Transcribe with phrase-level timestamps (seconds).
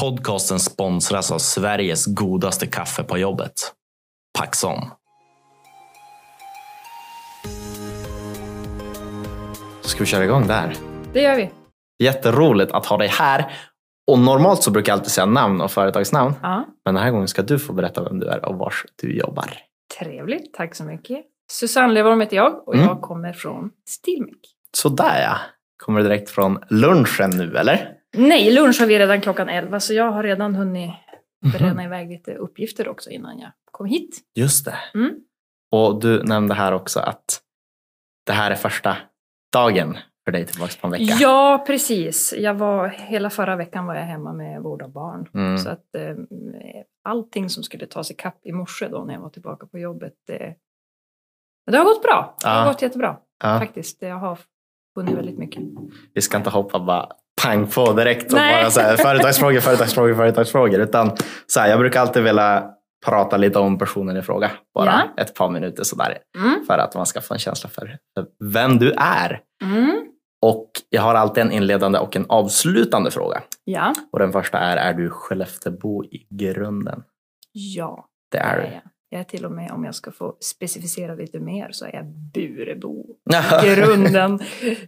[0.00, 3.52] Podcasten sponsras av Sveriges godaste kaffe på jobbet.
[4.38, 4.78] Paxson.
[9.80, 10.74] Ska vi köra igång där?
[11.12, 11.50] Det gör vi.
[11.98, 13.52] Jätteroligt att ha dig här.
[14.06, 16.34] Och normalt så brukar jag alltid säga namn och företagsnamn.
[16.42, 19.16] Ja, Men den här gången ska du få berätta vem du är och var du
[19.18, 19.50] jobbar.
[19.98, 20.54] trevligt.
[20.54, 21.18] Tack så mycket.
[21.50, 22.86] Susanne Levorm heter jag och Mm.
[22.86, 24.36] jag kommer från Stilmic.
[24.76, 25.36] Sådär ja.
[25.76, 27.97] Kommer du direkt från lunchen nu eller?
[28.18, 30.90] Nej, lunch har vi redan klockan 11 så jag har redan hunnit
[31.44, 31.52] Mhm.
[31.52, 34.18] bränna iväg lite uppgifter också innan jag kom hit.
[34.34, 34.74] Just det.
[34.94, 35.14] Mm.
[35.72, 37.40] Och du nämnde här också att
[38.26, 38.96] det här är första
[39.52, 41.14] dagen för dig tillbaka på en vecka.
[41.20, 42.34] Ja, precis.
[42.38, 45.28] Jag var, hela förra veckan var jag hemma med vård av barn.
[45.34, 45.58] Mm.
[45.58, 46.16] Så att eh,
[47.04, 50.52] allting som skulle tas ikapp i morse då när jag var tillbaka på jobbet, eh,
[51.70, 52.36] det har gått bra.
[52.42, 52.72] Det har Ja.
[52.72, 53.58] gått jättebra Ja.
[53.58, 54.02] faktiskt.
[54.02, 54.38] Jag har
[54.94, 55.62] funnit väldigt mycket.
[56.14, 57.08] Vi ska inte hoppa bara
[57.42, 58.62] pang på direkt och Nej.
[58.62, 60.80] bara så här, företagsfrågor, företagsfrågor, företagsfrågor.
[60.80, 61.10] Utan
[61.46, 62.70] så här, jag brukar alltid vilja
[63.06, 64.50] prata lite om personen i fråga.
[64.74, 65.22] Bara Ja.
[65.22, 66.18] ett par minuter sådär.
[66.38, 66.64] Mm.
[66.66, 67.98] För att man ska få en känsla för
[68.44, 69.40] vem du är.
[69.64, 69.96] Mm.
[70.42, 73.42] Och jag har alltid en inledande och en avslutande fråga.
[73.64, 73.92] Ja.
[74.12, 77.02] Och den första är, är du Skelleftebo i grunden?
[77.52, 78.62] Ja, Det är du.
[78.62, 78.80] jag.
[79.10, 82.04] Jag är till och med, om jag ska få specificera lite mer, så är jag
[82.34, 83.04] Burebo.
[83.64, 84.38] I grunden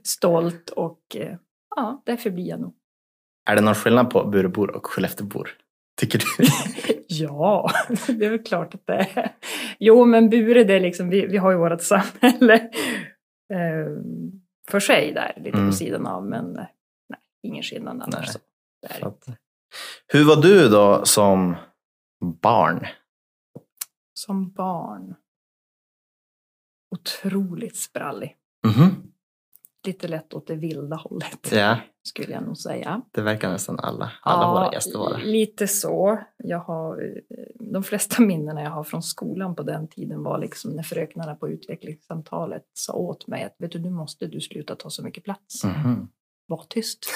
[0.03, 1.37] stolt och eh,
[1.77, 2.75] ja, därför blir jag nog.
[3.51, 5.51] är det någon skillnad på Burebor och Skelleftebor?
[6.01, 6.25] Tycker du?
[7.13, 7.71] Ja,
[8.07, 9.35] det är väl klart att det är.
[9.79, 12.55] Jo, men Bure, det är liksom, vi, vi har ju vårt samhälle
[13.53, 13.87] eh,
[14.69, 15.71] för sig där, lite Mm.
[15.71, 16.67] på sidan av, men eh,
[17.09, 18.29] nej, ingen skillnad annars.
[18.33, 18.39] Så,
[20.07, 21.57] Hur var du då som
[22.43, 22.87] barn?
[24.15, 25.15] Som barn,
[26.91, 28.37] otroligt sprallig.
[28.67, 29.10] Mhm.
[29.87, 33.03] Lite lätt åt det vilda hållet, Ja, skulle jag nog säga.
[33.11, 35.17] det verkar nästan alla, alla våra gäster vara.
[35.17, 36.19] lite så.
[36.37, 40.71] Jag har, eh, de flesta minnena jag har från skolan på den tiden var liksom
[40.71, 44.91] när fröknarna på utvecklingssamtalet sa åt mig att vet du, nu måste du sluta ta
[44.91, 45.65] så mycket plats.
[45.65, 46.09] Mhm.
[46.47, 47.07] Var tyst.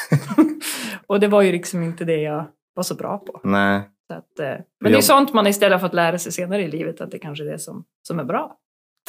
[1.07, 3.41] och det var ju liksom inte det jag var så bra på.
[3.45, 6.69] Nej, Så att, eh, men det är sånt man istället fått lära sig senare i
[6.71, 8.57] livet, att det kanske är det som, som är bra.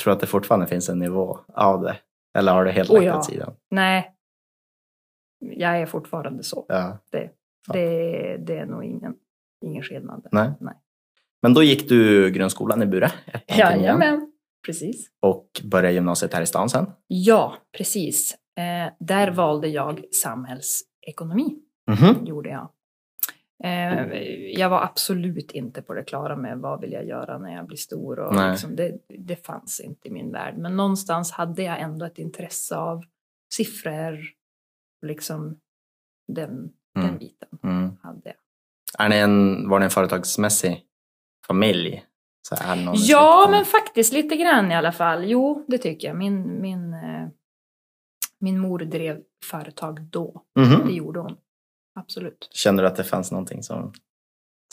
[0.04, 1.98] tror att det fortfarande finns en nivå av det?
[2.35, 3.18] Eller har du helt Oh, lagt ja.
[3.18, 3.56] åt sidan?
[3.72, 4.16] Nej,
[5.40, 6.66] jag är fortfarande så.
[6.68, 6.97] Ja.
[7.12, 7.29] Det,
[7.73, 9.16] det, det är nog ingen,
[9.66, 10.23] ingen skillnad.
[10.23, 10.29] där.
[10.31, 10.51] Nej.
[10.59, 10.73] Nej.
[11.41, 13.12] Men då gick du grundskolan i Bure?
[13.47, 14.31] Jajamän,
[14.66, 15.07] precis.
[15.22, 16.85] Och började gymnasiet här i stan sen?
[17.07, 18.35] Ja, precis.
[18.57, 21.56] Eh, där valde jag samhällsekonomi,
[21.88, 22.25] Mhm.
[22.25, 22.69] gjorde jag.
[23.66, 24.18] Eh,
[24.59, 27.78] jag var absolut inte på det klara med vad vill jag göra när jag blir
[27.78, 28.20] stor.
[28.20, 30.58] Och liksom, det, det fanns inte i min värld.
[30.58, 33.03] Men någonstans hade jag ändå ett intresse av
[33.53, 34.20] siffror,
[35.06, 35.59] liksom
[36.28, 36.50] den,
[36.96, 37.18] den Mm.
[37.18, 37.92] biten Mm.
[38.03, 38.36] hade jag.
[39.06, 40.84] Är ni en, var ni en företagsmässig
[41.47, 42.03] familj?
[42.50, 43.52] Så är någon Ja, släkten?
[43.52, 45.24] men faktiskt lite grann i alla fall.
[45.30, 46.18] Jo, det tycker jag.
[46.18, 47.28] Min, min, eh,
[48.40, 50.42] min mor drev företag då.
[50.59, 50.88] Mhm.
[50.88, 51.38] Det gjorde hon.
[51.96, 52.50] Absolut.
[52.52, 53.94] Känner du att det fanns någonting som,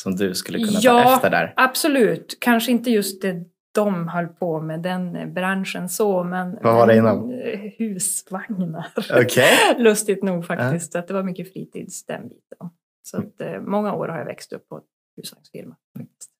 [0.02, 1.14] som du skulle kunna ta Ja.
[1.14, 1.54] efter där?
[1.56, 2.36] Absolut.
[2.40, 3.44] Kanske inte just det
[3.74, 6.58] de höll på med, den branschen så, men...
[6.62, 7.32] Vad var det innan?
[7.32, 8.86] eh, Husvagnar.
[9.14, 9.50] Okej.
[9.78, 12.70] Lustigt nog faktiskt, att det var mycket fritids den biten.
[13.02, 14.80] Så att, eh, många år har jag växt upp på
[15.16, 15.76] husvagnsfirma.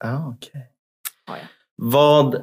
[0.05, 0.69] Ah, okej.
[1.27, 1.47] Har jag.
[1.77, 2.43] Vad...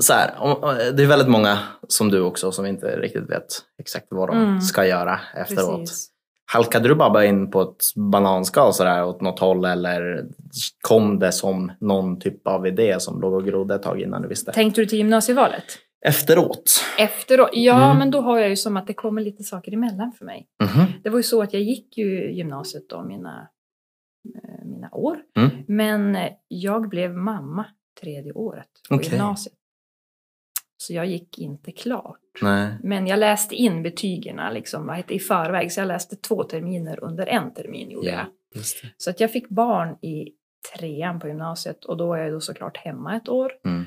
[0.00, 1.58] Så här, det är väldigt många
[1.88, 3.46] som du också som inte riktigt vet
[3.78, 4.60] exakt vad de Mm.
[4.60, 5.80] ska göra efteråt.
[5.80, 6.10] Precis.
[6.52, 10.26] Halkade du bara in på ett bananskal sådär åt något håll eller
[10.80, 14.28] kom det som någon typ av idé som låg och grodde ett tag innan du
[14.28, 14.52] visste?
[14.52, 15.64] Tänkte du till gymnasievalet?
[16.06, 16.84] Efteråt?
[16.98, 17.50] Efteråt?
[17.52, 17.98] Ja, Mm.
[17.98, 20.46] men då har jag ju som att det kommer lite saker emellan för mig.
[20.62, 20.86] Mhm.
[21.02, 23.48] Det var ju så att jag gick ju gymnasiet då, mina,
[24.44, 25.18] eh, mina år.
[25.36, 25.50] Mm.
[25.68, 26.18] Men
[26.48, 27.64] jag blev mamma
[28.00, 29.08] tredje året på Okej.
[29.10, 29.54] gymnasiet.
[30.76, 32.18] Så jag gick inte klart.
[32.42, 32.72] Nej.
[32.82, 37.54] Men jag läste in betygen liksom, i förväg, så jag läste två terminer under en
[37.54, 37.90] termin.
[37.90, 38.26] Gjorde det.
[38.96, 40.32] Så att jag fick barn i
[40.78, 43.52] trean på gymnasiet och då var jag då såklart hemma ett år.
[43.64, 43.84] Mm.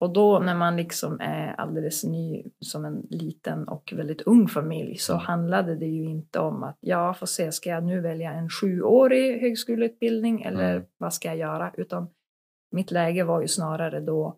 [0.00, 4.96] Och då när man liksom är alldeles ny som en liten och väldigt ung familj
[4.96, 5.24] så Mm.
[5.24, 9.40] handlade det ju inte om att ja, får se, ska jag nu välja en sjuårig
[9.40, 10.86] högskoleutbildning eller Mm.
[10.98, 11.72] vad ska jag göra?
[11.76, 12.08] Utan
[12.72, 14.36] mitt läge var ju snarare då,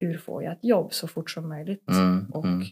[0.00, 2.26] hur får jag ett jobb så fort som möjligt Mm.
[2.32, 2.66] och Mm.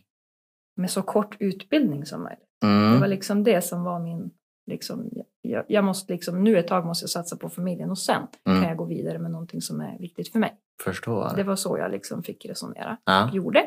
[0.77, 2.43] Med så kort utbildning som möjligt.
[2.61, 3.11] Det var Mm.
[3.11, 4.31] liksom det som var min,
[4.67, 5.11] liksom,
[5.43, 8.61] jag, jag måste liksom, nu ett tag måste jag satsa på familjen och sen Mm.
[8.61, 10.57] kan jag gå vidare med någonting som är viktigt för mig.
[10.85, 11.33] Förstår.
[11.37, 13.29] Det var så jag liksom fick resonera Ja.
[13.29, 13.65] och gjorde.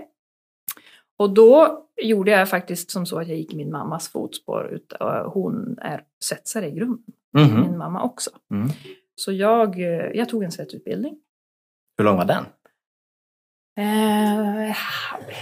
[1.18, 4.80] Och då gjorde jag faktiskt som så att jag gick i min mammas fotspår.
[5.34, 7.04] Hon är svetsare i grunden,
[7.34, 7.62] Mhm.
[7.62, 8.30] min mamma också.
[8.52, 8.68] Mm.
[9.16, 11.20] Så jag, eh, jag tog en svetsutbildning.
[11.98, 12.46] Hur lång var den?
[13.80, 14.76] Eh,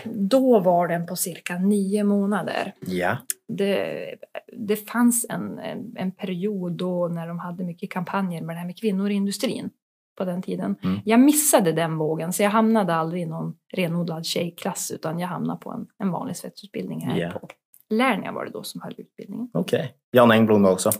[0.05, 2.73] då var den på cirka nio månader.
[2.79, 3.17] Ja.
[3.47, 4.15] Det,
[4.57, 8.65] det fanns en, en, en period då när de hade mycket kampanjer med det här
[8.65, 9.69] med kvinnor i industrin
[10.17, 10.75] på den tiden.
[10.83, 10.99] Mm.
[11.05, 15.59] Jag missade den vågen så jag hamnade aldrig i någon renodlad tjejklass utan jag hamnade
[15.59, 17.29] på en, en vanlig svetsutbildning här Ja.
[17.29, 17.47] på
[17.89, 19.49] Lernia var det då som höll utbildningen.
[19.53, 19.93] Okej.
[20.11, 20.91] Jan Engblom då också?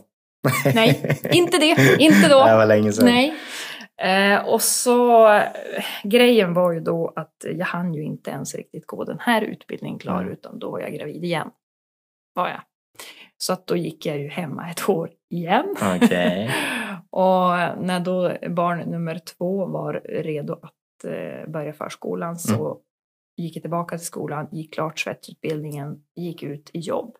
[0.74, 2.44] Nej, inte det, inte då.
[2.46, 3.04] Det var länge sedan.
[3.04, 3.34] Nej.
[3.98, 5.44] Eh, och så eh,
[6.04, 9.98] grejen var ju då att jag hann ju inte ens riktigt gå den här utbildningen
[9.98, 10.32] klar Mm.
[10.32, 11.50] utan då var jag gravid igen.
[12.34, 12.60] Var jag.
[13.36, 15.74] Så att då gick jag ju hemma ett år igen.
[15.96, 16.50] Okej.
[17.10, 17.48] och
[17.84, 22.80] när då barn nummer två var redo att eh, börja förskolan så
[23.36, 27.16] gick jag tillbaka till skolan, gick klart svetsutbildningen, gick ut i jobb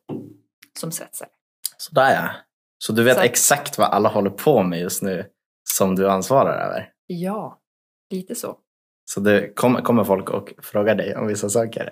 [0.79, 1.29] som svetsare.
[1.77, 2.31] Sådär ja.
[2.79, 5.27] Så du vet Så exakt vad alla håller på med just nu
[5.75, 6.93] som du ansvarar över?
[7.07, 7.59] Ja,
[8.11, 8.57] lite så.
[9.05, 11.91] Så det kommer, kommer folk och frågar dig om vissa saker?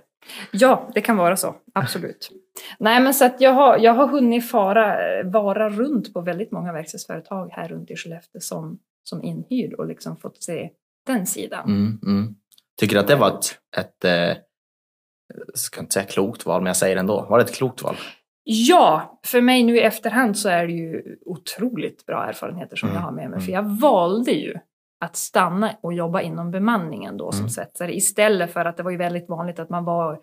[0.52, 1.56] Ja, det kan vara så.
[1.74, 2.30] Absolut.
[2.78, 6.72] Nej, men så att jag har, jag har hunnit fara, vara runt på väldigt många
[6.72, 10.70] verkstadsföretag här runt i Skellefteå som, som inhyrd och liksom fått se
[11.06, 11.68] den sidan.
[11.68, 12.34] Mm, mm.
[12.80, 14.36] Tycker du att det var ett, ett eh,
[15.54, 17.26] ska inte säga klokt val, men jag säger det ändå.
[17.30, 17.96] Var det ett klokt val?
[18.48, 22.96] Ja, för mig nu i efterhand så är det ju otroligt bra erfarenheter som Mm,
[23.00, 23.36] jag har med mig.
[23.36, 23.40] mm.
[23.40, 24.54] För jag valde ju
[25.00, 27.50] att stanna och jobba inom bemanningen då som Mm.
[27.50, 30.20] svetsare istället för att det var ju väldigt vanligt att man var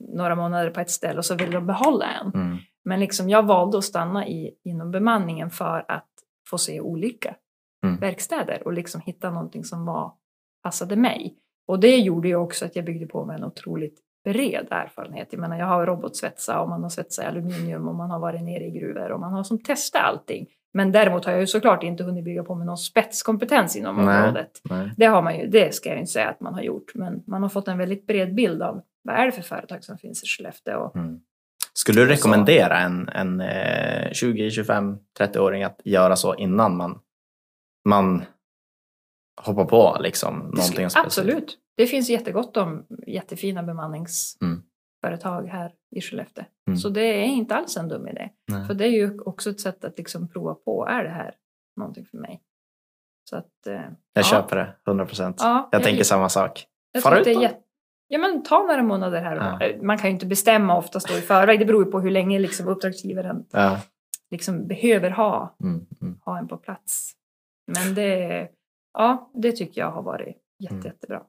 [0.00, 2.32] några månader på ett ställe och så ville de behålla en.
[2.34, 2.56] Mm.
[2.84, 6.08] Men liksom jag valde att stanna i, inom bemanningen för att
[6.50, 7.34] få se olika
[7.84, 7.96] Mm.
[7.96, 10.12] verkstäder och liksom hitta någonting som var,
[10.62, 11.34] passade mig.
[11.68, 15.28] Och det gjorde ju också att jag byggde på med en otroligt bred erfarenhet.
[15.30, 18.42] Jag menar, jag har robotsvetsa och man har svetsat i aluminium och man har varit
[18.42, 20.46] nere i gruvor och man har som testat allting.
[20.72, 24.18] Men däremot har jag ju såklart inte hunnit bygga på med någon spetskompetens inom Nej.
[24.22, 24.50] området.
[24.70, 24.90] Nej.
[24.96, 27.42] Det har man ju, det ska jag inte säga att man har gjort, men man
[27.42, 30.26] har fått en väldigt bred bild av vad är det för företag som finns i
[30.26, 31.20] Skellefteå och Mm.
[31.76, 36.98] Skulle du rekommendera en, en eh, 20, 25, 30-åring att göra så innan man,
[37.84, 38.24] man
[39.42, 41.04] hoppar på liksom, någonting skulle-?
[41.04, 41.58] Absolut.
[41.76, 43.66] Det finns jättegott om jättefina Mm.
[43.66, 46.44] bemanningsföretag här i Skellefteå.
[46.68, 46.76] Mm.
[46.76, 48.30] Så det är inte alls en dum idé.
[48.52, 48.66] Nej.
[48.66, 51.34] För det är ju också ett sätt att liksom prova på, är det här
[51.76, 52.42] någonting för mig?
[53.30, 54.22] Så att, eh, Jag ja.
[54.22, 55.36] köper det, 100 procent.
[55.40, 56.66] Ja, jag tänker samma sak.
[56.92, 57.60] jag det ut då.
[58.08, 59.36] Ja men ta några månader här.
[59.60, 59.82] Ja.
[59.82, 61.58] Man kan ju inte bestämma oftast då i förväg.
[61.58, 63.80] Det beror ju på hur länge liksom uppdragsgivaren Ja.
[64.30, 66.18] liksom behöver ha, Mm, mm.
[66.24, 67.12] ha en på plats.
[67.66, 68.48] Men det,
[68.92, 70.86] ja, det tycker jag har varit jätte, Mm.
[70.86, 71.22] jättebra.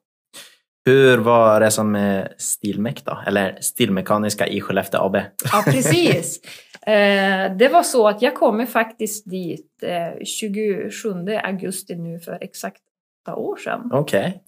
[0.86, 3.20] Hur var resan med Stilmek då?
[3.28, 5.16] Eller Stilmekaniska i Skellefteå AB?
[5.52, 6.42] Ja, precis.
[6.88, 11.10] Eh, det var så att jag kommer faktiskt dit eh, 27
[11.44, 12.82] augusti nu för exakt
[13.24, 13.90] åtta år sedan.
[13.94, 14.44] Okej,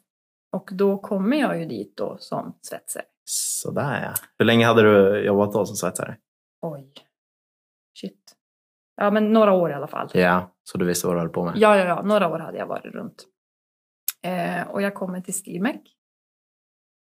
[0.51, 3.03] Och då kommer jag ju dit då som svetsare.
[3.25, 4.13] sådär ja.
[4.39, 6.15] Hur länge hade du jobbat då som svetsare?
[6.61, 6.93] Oj.
[8.01, 8.35] Shit.
[8.95, 10.09] Ja, men några år i alla fall.
[10.13, 11.53] Ja, så du visste vad du höll på med?
[11.57, 12.01] Ja, ja, ja.
[12.01, 13.23] Några år hade jag varit runt.
[14.23, 15.81] Eh, och jag kommer till Stilmek.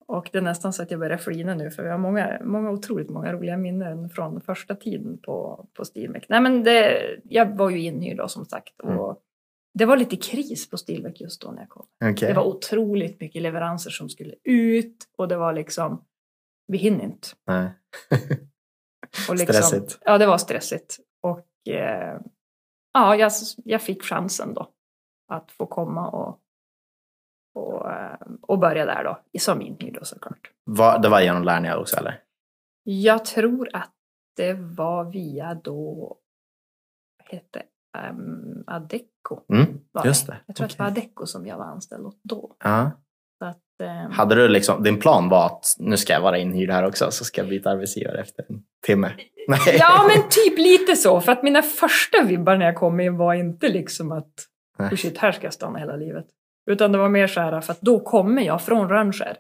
[0.07, 2.71] Och det är nästan så att jag börjar flina nu för vi har många, många
[2.71, 6.27] otroligt många roliga minnen från första tiden på, på Stilmek.
[6.29, 8.81] Nej men det, jag var ju inhyrd då som sagt.
[8.81, 9.17] Och Mm.
[9.79, 11.87] Det var lite kris på Stilmek just då när jag kom.
[12.05, 12.29] Okej.
[12.29, 16.05] Det var otroligt mycket leveranser som skulle ut och det var liksom,
[16.67, 17.29] vi hinner inte.
[17.47, 17.71] Nej.
[19.29, 19.99] Och liksom, Stressigt.
[20.05, 20.99] Ja, det var stressigt.
[21.23, 22.21] Och eh,
[22.93, 23.33] ja, jag,
[23.65, 24.71] jag fick chansen då
[25.29, 26.41] att få komma och,
[27.55, 30.51] och, eh, och börja där då, som inhyrd då såklart.
[30.65, 32.21] Va, det var genom Lernia också eller?
[32.85, 33.93] Jag tror att
[34.37, 36.17] det var via då,
[37.19, 37.63] vad hette
[38.11, 39.41] um, Adecco.
[39.53, 40.37] Mm, just det.
[40.47, 40.87] Jag tror att det var.
[40.87, 42.57] Adecco som jag var anställd åt då.
[43.39, 46.71] Så att, eh, Hade du liksom, din plan var att nu ska jag vara inhyrd
[46.71, 49.13] här också så ska jag byta arbetsgivare efter en timme?
[49.49, 49.77] Nej.
[49.79, 51.21] Ja, men typ lite så.
[51.21, 54.33] För att mina första vibbar när jag kom in var inte liksom att
[54.79, 56.27] oh shit, här ska jag stanna hela livet.
[56.71, 59.37] Utan det var mer så här, för att då kommer jag från Rönnskär.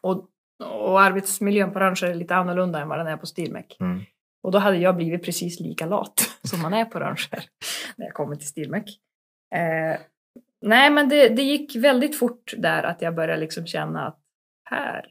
[0.00, 0.28] Och,
[0.64, 3.76] och arbetsmiljön på Rönnskär är lite annorlunda än vad den är på Stilmek.
[3.80, 4.00] Mm.
[4.42, 7.44] Och då hade jag blivit precis lika lat som man är på Rönnskär
[7.96, 8.84] när jag kommer till Stilmek.
[9.54, 10.00] Eh,
[10.60, 14.20] nej, men det, det gick väldigt fort där att jag började liksom känna att
[14.70, 15.06] här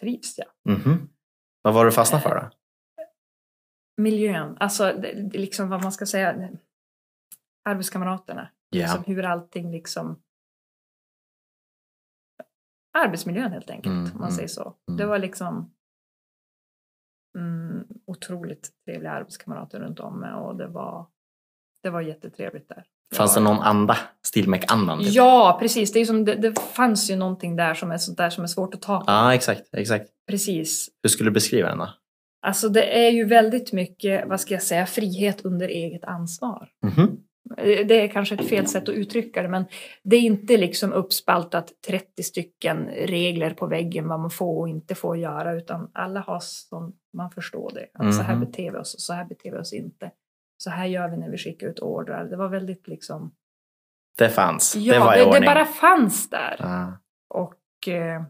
[0.00, 0.76] trivs jag.
[0.76, 1.08] Mhm.
[1.62, 2.50] Vad var du fastnade för då?
[3.98, 6.48] miljön, alltså liksom vad man ska säga,
[7.64, 8.50] arbetskamraterna.
[8.70, 8.82] Ja.
[8.82, 10.22] Liksom hur allting liksom...
[13.06, 14.74] Arbetsmiljön helt enkelt, Mm, om man mm, säger så.
[14.88, 14.98] mm.
[14.98, 15.70] Det var liksom...
[17.38, 21.06] mm, otroligt trevliga arbetskamrater runt om mig och det var,
[21.82, 22.84] det var jättetrevligt där.
[23.14, 23.96] Fanns det någon anda?
[24.26, 24.98] Stilmek-andan?
[24.98, 25.08] Typ?
[25.12, 25.92] Ja, precis.
[25.92, 28.48] Det, är som, det, det fanns ju någonting där som är sånt där som är
[28.48, 29.04] svårt att ta på.
[29.06, 29.62] Ja, exakt.
[29.72, 30.10] exakt.
[30.26, 30.88] Precis.
[31.02, 31.88] Hur skulle du beskriva den då?
[32.46, 36.68] Alltså det är ju väldigt mycket, vad ska jag säga, frihet under eget ansvar.
[36.86, 37.20] Mhm.
[37.56, 39.64] Det är kanske ett fel sätt att uttrycka det, men
[40.02, 44.94] det är inte liksom uppspaltat 30 stycken regler på väggen vad man får och inte
[44.94, 47.86] får göra, utan alla har som man förstår det.
[47.94, 48.44] Att så här Mhm.
[48.44, 50.10] beter vi oss och så här beter vi oss inte.
[50.56, 52.24] Så här gör vi när vi skickar ut ordrar.
[52.24, 53.34] Det var väldigt liksom...
[54.18, 54.76] Det fanns.
[54.76, 55.44] Ja, det var i det, det ordning.
[55.46, 56.56] bara fanns där.
[56.58, 56.98] Ja.
[57.28, 58.22] Och, eh,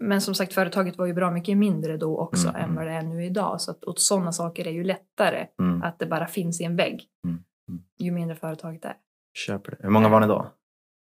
[0.00, 2.92] men som sagt, företaget var ju bra mycket mindre då också Mm, än vad det
[2.92, 3.60] är nu idag.
[3.60, 5.82] Så att, och sådana saker är ju lättare Mm.
[5.82, 7.04] att det bara finns i en vägg.
[7.24, 7.82] Mm, mm.
[7.98, 8.96] Ju mindre företaget är.
[9.34, 9.76] Köper det.
[9.80, 10.52] Hur många var ni då?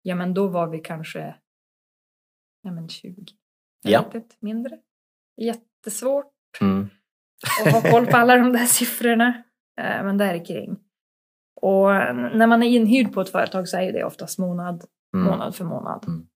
[0.02, 1.35] Ja, men då var vi kanske
[2.62, 3.25] ja, men 20.
[3.83, 4.05] Ja.
[4.14, 4.79] Inte, mindre.
[5.37, 6.88] Jättesvårt Mm.
[7.67, 9.43] att ha koll på alla de där siffrorna.
[9.81, 10.76] Eh, Men där kring.
[11.61, 11.88] Och
[12.37, 15.26] när man är inhyrd på ett företag så är det oftast månad Mm.
[15.26, 16.05] månad för månad.
[16.09, 16.26] Mm.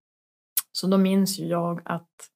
[0.77, 2.31] Så då minns ju jag att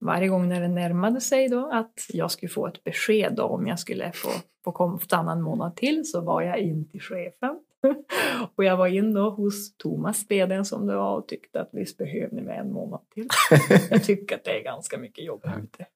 [0.00, 3.66] varje gång när det närmade sig då att jag skulle få ett besked då om
[3.66, 4.28] jag skulle få,
[4.64, 7.60] få komma en månad till så var jag in till chefen.
[8.56, 11.98] och jag var in då hos Thomas, vdn som det var och tyckte att visst
[11.98, 13.28] behöver ni med en månad till.
[13.90, 15.86] jag tycker att det är ganska mycket jobb här ute.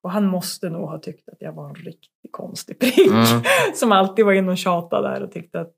[0.00, 3.42] Och han måste nog ha tyckt att jag var en riktigt konstig prick Mm.
[3.74, 5.74] som alltid var inne och tjatade där och tyckte att...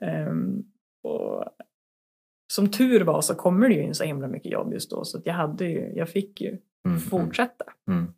[0.00, 0.62] ehm,
[1.02, 1.44] och
[2.56, 5.18] som tur var så kommer det ju in så himla mycket jobb just då så
[5.18, 7.00] att jag, hade ju, jag fick ju Mm.
[7.00, 7.64] fortsätta.
[7.88, 8.12] Mm.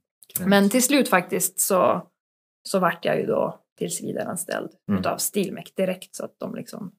[0.47, 2.07] Men till slut faktiskt så,
[2.63, 5.01] så vart jag ju då tillsvidareanställd Mm.
[5.01, 6.93] utav Stilmek direkt så att de liksom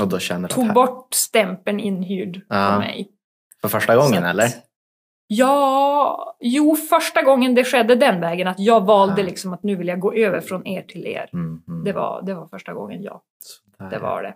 [0.00, 2.70] Och då känner tog här- bort stämpeln inhyrd Ja.
[2.72, 3.10] på mig.
[3.62, 4.48] För första gången att- eller?
[5.26, 9.26] Ja, jo första gången det skedde den vägen att jag valde Ja.
[9.26, 11.30] liksom att nu vill jag gå över från er till er.
[11.32, 11.62] Mm.
[11.68, 11.84] Mm.
[11.84, 13.22] Det var, det var första gången, ja.
[13.40, 13.90] Sådär.
[13.90, 14.34] Det var det.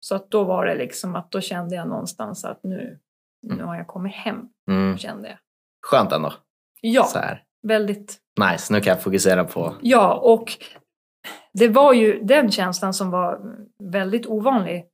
[0.00, 2.98] Så att då var det liksom att då kände jag någonstans att nu,
[3.42, 3.66] nu Mm.
[3.68, 4.98] har jag kommit hem, Mm.
[4.98, 5.38] kände jag.
[5.86, 6.32] Skönt ändå.
[6.80, 7.42] Ja, Så här.
[7.62, 8.18] väldigt.
[8.50, 9.74] Nice, nu kan jag fokusera på...
[9.82, 10.52] Ja, och
[11.52, 13.40] det var ju den känslan som var
[13.82, 14.86] väldigt ovanlig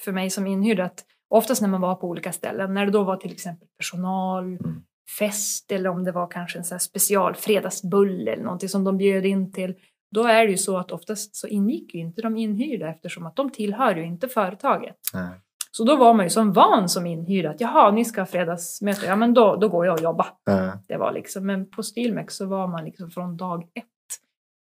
[0.00, 0.80] för mig som inhyrd.
[0.80, 4.44] Att oftast när man var på olika ställen, när det då var till exempel personal,
[4.44, 4.82] Mm.
[5.18, 9.26] fest eller om det var kanske en här special fredagsbulle eller någonting som de bjöd
[9.26, 9.74] in till.
[10.10, 13.36] Då är det ju så att oftast så ingick ju inte de inhyrda eftersom att
[13.36, 14.96] de tillhör ju inte företaget.
[15.14, 15.40] Nej.
[15.70, 19.06] Så då var man ju som van som inhyrd att jaha, ni ska ha fredagsmöte,
[19.06, 20.26] ja men då, då går jag och jobbar.
[20.44, 20.72] Ja.
[20.88, 23.84] Det var liksom, men på Stilmex så var man liksom från dag ett.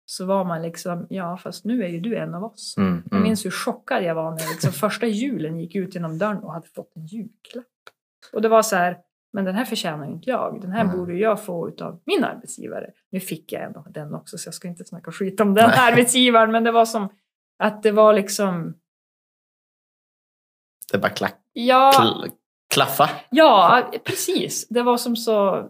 [0.07, 2.75] Så var man liksom, ja fast nu är ju du en av oss.
[2.79, 3.03] Mm.
[3.05, 3.23] Jag Mm.
[3.23, 6.69] minns hur chockad jag var när liksom första julen gick ut genom dörren och hade
[6.69, 7.65] fått en julklapp.
[8.33, 8.99] Och det var så här,
[9.33, 10.61] men den här förtjänar ju inte jag.
[10.61, 10.97] Den här Nej.
[10.97, 12.91] borde jag få utav min arbetsgivare.
[13.11, 16.53] Nu fick jag ändå den också så jag ska inte snacka skit om den arbetsgivaren.
[16.53, 17.09] Men det var som
[17.59, 18.75] att det var liksom,
[20.93, 22.31] Det bara klack, ja, kl-
[22.75, 23.11] klaffa.
[23.31, 24.69] Ja, precis.
[24.69, 25.69] Det var som så,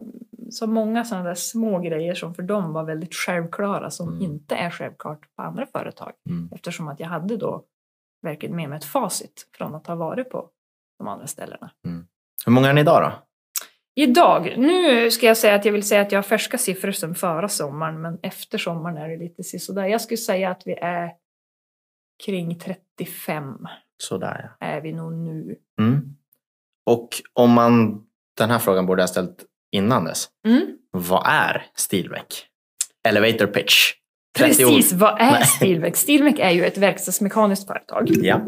[0.50, 4.22] så många sådana där små grejer som för dem var väldigt självklara som Mm.
[4.22, 6.12] inte är självklart på andra företag.
[6.30, 6.48] Mm.
[6.52, 7.64] Eftersom att jag hade då
[8.22, 10.48] verkligen med mig ett facit från att ha varit på
[10.98, 11.70] de andra ställena.
[12.46, 13.12] Hur många är ni idag då?
[14.02, 17.14] Idag, nu ska jag säga att jag vill säga att jag har färska siffror sedan
[17.14, 19.86] förra sommaren men efter sommaren är det lite sisådär.
[19.86, 21.10] Jag skulle säga att vi är
[22.24, 23.44] kring 35
[23.96, 25.56] Sådär är vi nog nu.
[25.76, 25.84] ja.
[25.84, 26.16] Mm.
[26.86, 28.02] Och om man...
[28.38, 30.28] Den här frågan borde jag ha ställt innan dess.
[30.46, 30.78] Mm.
[30.90, 32.46] Vad är Stilmek?
[33.08, 33.92] Elevator pitch.
[34.38, 34.70] 30 ord.
[34.70, 35.42] Precis, vad är.
[35.42, 35.96] Stilmek?
[35.96, 38.08] Stilmek är ju ett verkstadsmekaniskt företag.
[38.10, 38.40] Ja.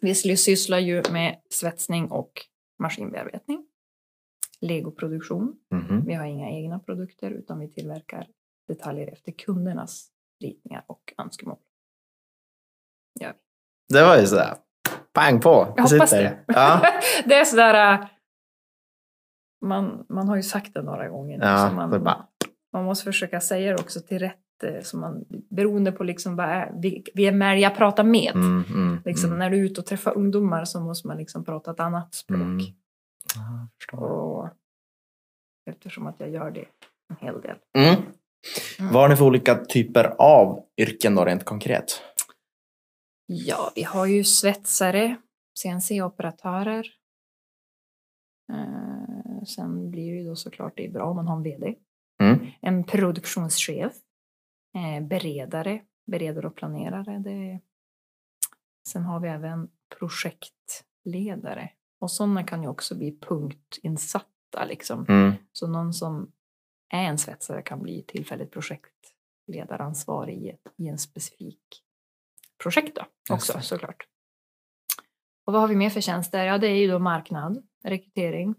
[0.00, 2.32] Vi sysslar ju med svetsning och
[2.78, 3.66] maskinbearbetning.
[4.64, 5.56] Legoproduktion.
[5.70, 6.04] Mhm.
[6.06, 8.26] Vi har inga egna produkter utan vi tillverkar
[8.68, 10.08] detaljer efter kundernas
[10.44, 11.58] ritningar och önskemål.
[13.88, 14.54] Det var ju sådär.
[15.12, 15.50] Pang på.
[15.76, 16.22] Jag hoppas Sitter.
[16.22, 16.44] det.
[16.46, 16.80] Ja.
[17.24, 17.92] det är sådär...
[17.94, 18.06] äh,
[19.64, 21.38] Man, man har ju sagt det några gånger.
[21.38, 22.26] nu, Ja, så man, det bara-
[22.72, 24.62] man måste försöka säga det också till rätt.
[24.64, 28.32] eh, Så man, beroende på liksom vad är, vi, vem är det jag pratar med.
[28.34, 29.38] Mm, mm, Liksom, mm.
[29.38, 32.38] När du är ute och träffar ungdomar så måste man liksom prata ett annat språk.
[33.36, 33.68] Mm.
[33.78, 34.00] Förstår.
[34.02, 34.48] Och
[35.70, 36.66] eftersom att jag gör det
[37.08, 37.56] en hel del.
[37.78, 38.02] Mm.
[38.78, 42.02] Vad har ni för olika typer av yrken då rent konkret?
[43.26, 45.16] Ja, vi har ju svetsare,
[45.62, 46.86] CNC-operatörer.
[48.52, 51.74] Eh, sen blir det ju då såklart det är bra om man har en VD.
[52.22, 52.46] Mm.
[52.60, 53.92] En produktionschef.
[54.76, 57.18] Eh, beredare, beredare och planerare.
[57.18, 57.60] Det
[58.88, 61.70] Sen har vi även projektledare.
[62.04, 65.06] Och sådana kan ju också bli punktinsatta liksom.
[65.08, 65.32] Mm.
[65.52, 66.32] Så någon som
[66.92, 71.60] är en svetsare kan bli tillfälligt projektledaransvarig i, ett, i en specifik
[72.62, 74.06] projekt då också Just såklart.
[75.46, 76.44] Och vad har vi mer för tjänster?
[76.44, 78.54] Ja, det är ju då marknad, rekrytering,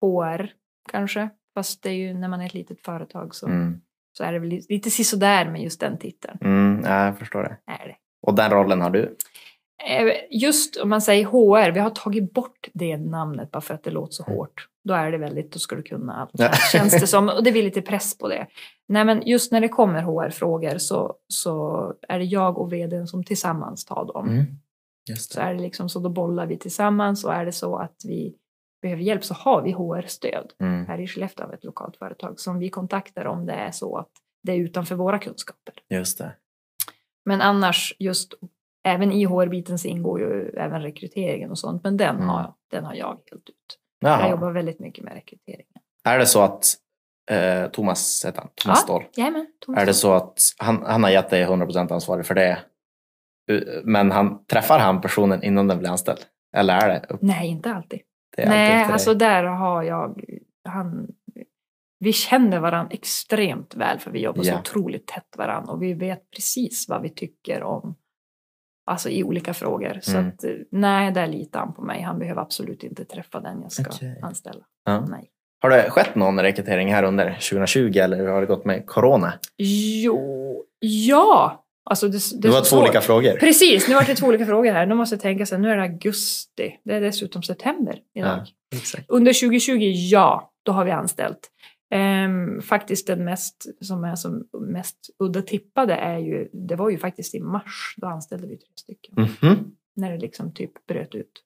[0.00, 0.52] HR
[0.90, 1.30] kanske.
[1.54, 3.80] Fast det är ju när man är ett litet företag så, Mm.
[4.12, 6.38] så är det väl lite sisådär med just den titeln.
[6.40, 7.72] Mm, ja, jag förstår det.
[7.72, 7.96] Är det.
[8.22, 9.16] Och den rollen har du?
[9.86, 13.82] Eh, Just om man säger HR, vi har tagit bort det namnet bara för att
[13.84, 14.36] det låter så Mm.
[14.38, 14.66] hårt.
[14.84, 16.30] Då är det väldigt, då ska du kunna allt.
[16.32, 16.52] Ja.
[16.72, 18.46] Känns det som, och det blir lite press på det.
[18.88, 23.24] Nej men just när det kommer HR-frågor så, så är det jag och vdn som
[23.24, 24.28] tillsammans tar dem.
[24.28, 24.44] Mm.
[25.18, 28.34] Så är det liksom så då bollar vi tillsammans och är det så att vi
[28.82, 30.52] behöver hjälp så har vi HR-stöd.
[30.60, 30.86] Mm.
[30.86, 34.10] Här i Skellefteå vi ett lokalt företag som vi kontaktar om det är så att
[34.42, 35.74] det är utanför våra kunskaper.
[35.88, 36.32] Just det.
[37.24, 38.34] Men annars just
[38.84, 41.84] även i HR-biten så ingår ju även rekryteringen och sånt.
[41.84, 42.28] Men den, Mm.
[42.28, 43.78] har, den har jag helt ut.
[44.00, 44.30] Jag Jaha.
[44.30, 45.66] jobbar väldigt mycket med rekryteringen.
[46.04, 46.64] Är det så att
[47.30, 48.82] eh, Thomas heter han, Thomas Ja.
[48.84, 49.02] Ståhl.
[49.16, 49.82] Jajamän, Thomas.
[49.82, 52.58] Är det så att han, han har gett dig 100% ansvarig för det?
[53.84, 56.18] Men han, träffar han personen innan den blir anställd?
[56.56, 58.00] Eller är det upp, Nej, inte alltid.
[58.36, 60.20] Nej, alltså där har jag...
[60.68, 61.08] Han,
[61.98, 64.58] vi känner varandra extremt väl för vi jobbar så Ja.
[64.60, 67.94] otroligt tätt varandra och vi vet precis vad vi tycker om
[68.86, 69.98] Alltså i olika frågor.
[70.02, 70.28] Så Mm.
[70.28, 72.02] att, eh, nej, där litar han på mig.
[72.02, 74.18] Han behöver absolut inte träffa den jag ska Okej.
[74.22, 74.60] anställa.
[74.84, 75.06] Ja.
[75.08, 75.30] Nej.
[75.62, 79.32] Har det skett någon rekrytering här under 2020 eller har det gått med corona?
[79.56, 81.64] Jo, ja!
[81.90, 83.36] Alltså det, det, Det var två så- olika frågor.
[83.36, 84.86] Precis, nu var det två olika frågor här.
[84.86, 86.76] Nu måste jag tänka sig, nu är det augusti.
[86.84, 88.38] Det är dessutom september idag.
[88.70, 89.04] Ja, exakt.
[89.08, 89.78] Under 2020,
[90.10, 91.38] ja, då har vi anställt.
[91.90, 96.98] Ehm, faktiskt den mest, som är som mest udda tippade är ju, det var ju
[96.98, 99.14] faktiskt i mars, då anställde vi tre stycken.
[99.16, 99.76] Mhm.
[99.96, 101.44] När det liksom typ bröt ut.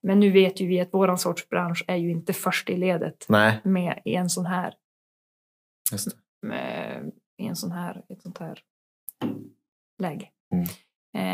[0.00, 3.26] Men nu vet ju vi att våran sorts bransch är ju inte först i ledet
[3.28, 4.74] Nej, med i en sån här,
[6.42, 8.58] med, i en sån här, ett sånt här
[9.98, 10.28] läge.
[10.52, 10.66] Mm.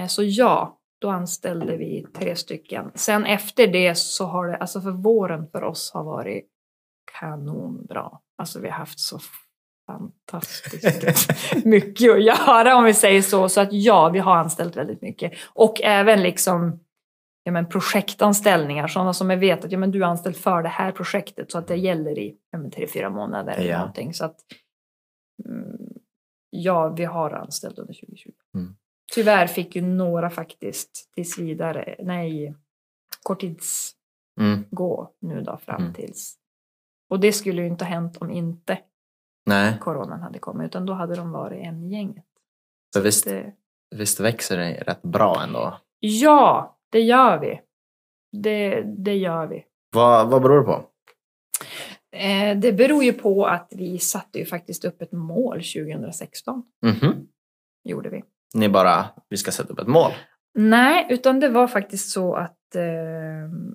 [0.03, 2.91] Eh, så ja, då anställde vi tre stycken.
[2.95, 6.49] Sen efter det så har det, alltså för våren för oss har varit
[7.21, 8.21] kanonbra.
[8.38, 9.18] Alltså vi har haft så
[9.87, 13.48] fantastiskt mycket att göra om vi säger så.
[13.48, 15.33] Så att ja, vi har anställt väldigt mycket.
[15.55, 16.81] Och även liksom
[17.42, 20.68] ja, men projektanställningar, sådana som jag vet att ja, men du är anställd för det
[20.68, 23.79] här projektet så att det gäller i ja, men tre, fyra månader eller Ja.
[23.79, 24.14] någonting.
[24.14, 24.37] Så att,
[25.48, 25.88] mm,
[26.51, 28.31] ja, vi har anställt under 2020.
[28.55, 28.77] Mm.
[29.14, 32.55] Tyvärr fick ju några faktiskt tills vidare, nej,
[33.22, 33.94] korttids
[34.40, 34.64] Mm.
[34.70, 35.94] gå nu då fram Mm.
[35.94, 36.38] tills.
[37.11, 38.79] Och det skulle ju inte ha hänt om inte
[39.47, 42.25] Nej, coronan hade kommit, utan då hade de varit en gänget.
[42.94, 43.53] för visst, Det,
[43.97, 45.79] visst växer det rätt bra ändå.
[46.01, 47.61] ja, det gör vi.
[48.33, 49.64] Det, det gör vi.
[49.94, 50.85] Vad, vad beror det på?
[52.16, 56.62] Eh, det beror ju på att vi satte ju faktiskt upp ett mål 2016.
[56.83, 57.27] Mhm.
[57.85, 58.23] Gjorde vi.
[58.55, 60.11] Ni bara, vi ska sätta upp ett mål.
[60.55, 62.83] Nej, utan det var faktiskt så att eh,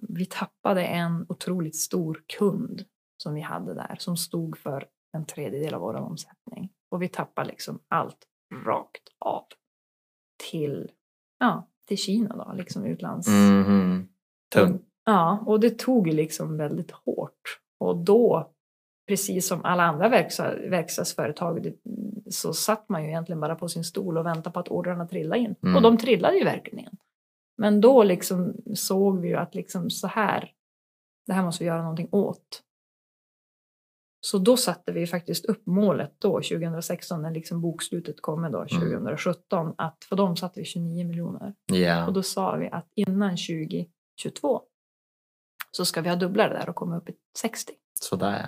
[0.09, 2.83] vi tappade en otroligt stor kund
[3.17, 6.69] som vi hade där som stod för en tredjedel av vår omsättning.
[6.91, 8.27] Och vi tappade liksom allt
[8.65, 9.43] rakt av
[10.49, 10.91] till,
[11.39, 13.27] ja, till Kina då, liksom utlands...
[13.27, 14.07] Mhm.
[14.53, 14.81] Tungt.
[15.05, 17.59] Ja, och det tog liksom väldigt hårt.
[17.79, 18.51] Och då,
[19.07, 21.73] precis som alla andra verksta, verkstadsföretag,
[22.29, 25.41] så satt man ju egentligen bara på sin stol och väntade på att ordrarna trillade
[25.41, 25.55] in.
[25.63, 25.75] Mm.
[25.75, 26.97] Och de trillade ju verkligen in.
[27.57, 30.51] Men då liksom såg vi ju att liksom så här,
[31.27, 32.63] det här måste vi göra någonting åt.
[34.25, 39.73] Så då satte vi faktiskt upp målet då, 2016, när liksom bokslutet kommer då, 2017,
[39.77, 41.53] att för dem satte vi 29 miljoner.
[41.65, 42.07] Ja.
[42.07, 44.61] Och då sa vi att innan 2022
[45.71, 47.73] så ska vi ha dubbla det där och komma upp i 60.
[47.93, 48.47] Sådär.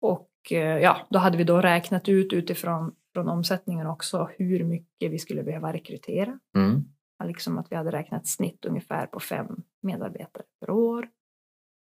[0.00, 5.10] Och eh, ja, då hade vi då räknat ut utifrån från omsättningen också hur mycket
[5.12, 6.38] vi skulle behöva rekrytera.
[6.56, 6.84] Mm.
[7.24, 11.08] Liksom att vi hade räknat snitt ungefär på fem medarbetare per år.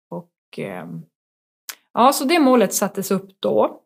[0.10, 1.06] Och ehm,
[1.96, 3.82] ja, så det målet sattes upp då.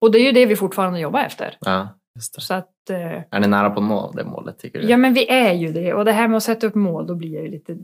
[0.00, 1.56] Och det är ju det vi fortfarande jobbar efter.
[1.60, 2.40] Ja, just det.
[2.40, 4.88] Så att eh, Är ni nära på att nå det målet tycker du?
[4.88, 5.94] Ja, men vi är ju det.
[5.94, 7.76] Och det här med att sätta upp mål, då blir jag ju lite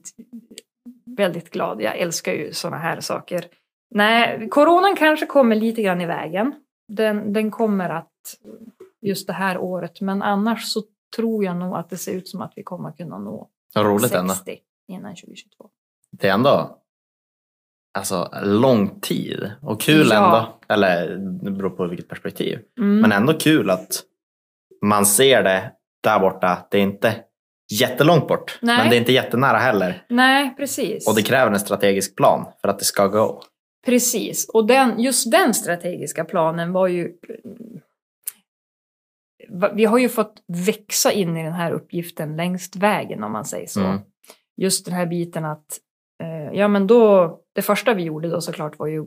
[1.04, 1.82] väldigt glad.
[1.82, 3.44] Jag älskar ju sådana här saker.
[3.90, 6.54] Nej, coronan kanske kommer lite grann i vägen.
[6.88, 8.10] Den, den kommer att
[9.00, 10.00] just det här året.
[10.00, 10.82] Men annars så
[11.16, 14.18] tror jag nog att det ser ut som att vi kommer kunna nå roligt 60
[14.18, 14.34] ändå.
[14.88, 15.68] innan 2022.
[16.10, 16.79] Det är ändå
[17.98, 20.16] alltså, lång tid och kul Ja.
[20.16, 20.59] ändå.
[20.74, 22.59] Eller det beror på vilket perspektiv.
[22.79, 23.00] Mm.
[23.00, 24.03] Men ändå kul att
[24.83, 25.72] man ser det
[26.03, 26.66] där borta.
[26.70, 27.14] Det är inte
[27.72, 28.79] jättelångt bort, Nej.
[28.79, 30.03] men det är inte jättenära heller.
[30.09, 31.09] Nej, precis.
[31.09, 33.42] Och det kräver en strategisk plan för att det ska gå.
[33.87, 37.12] Precis, och den, just den strategiska planen var ju...
[39.74, 43.66] Vi har ju fått växa in i den här uppgiften längst vägen om man säger
[43.66, 43.81] så.
[43.81, 43.98] Mm.
[44.57, 45.79] Just den här biten att,
[46.52, 49.04] ja men då, det första vi gjorde då såklart var ju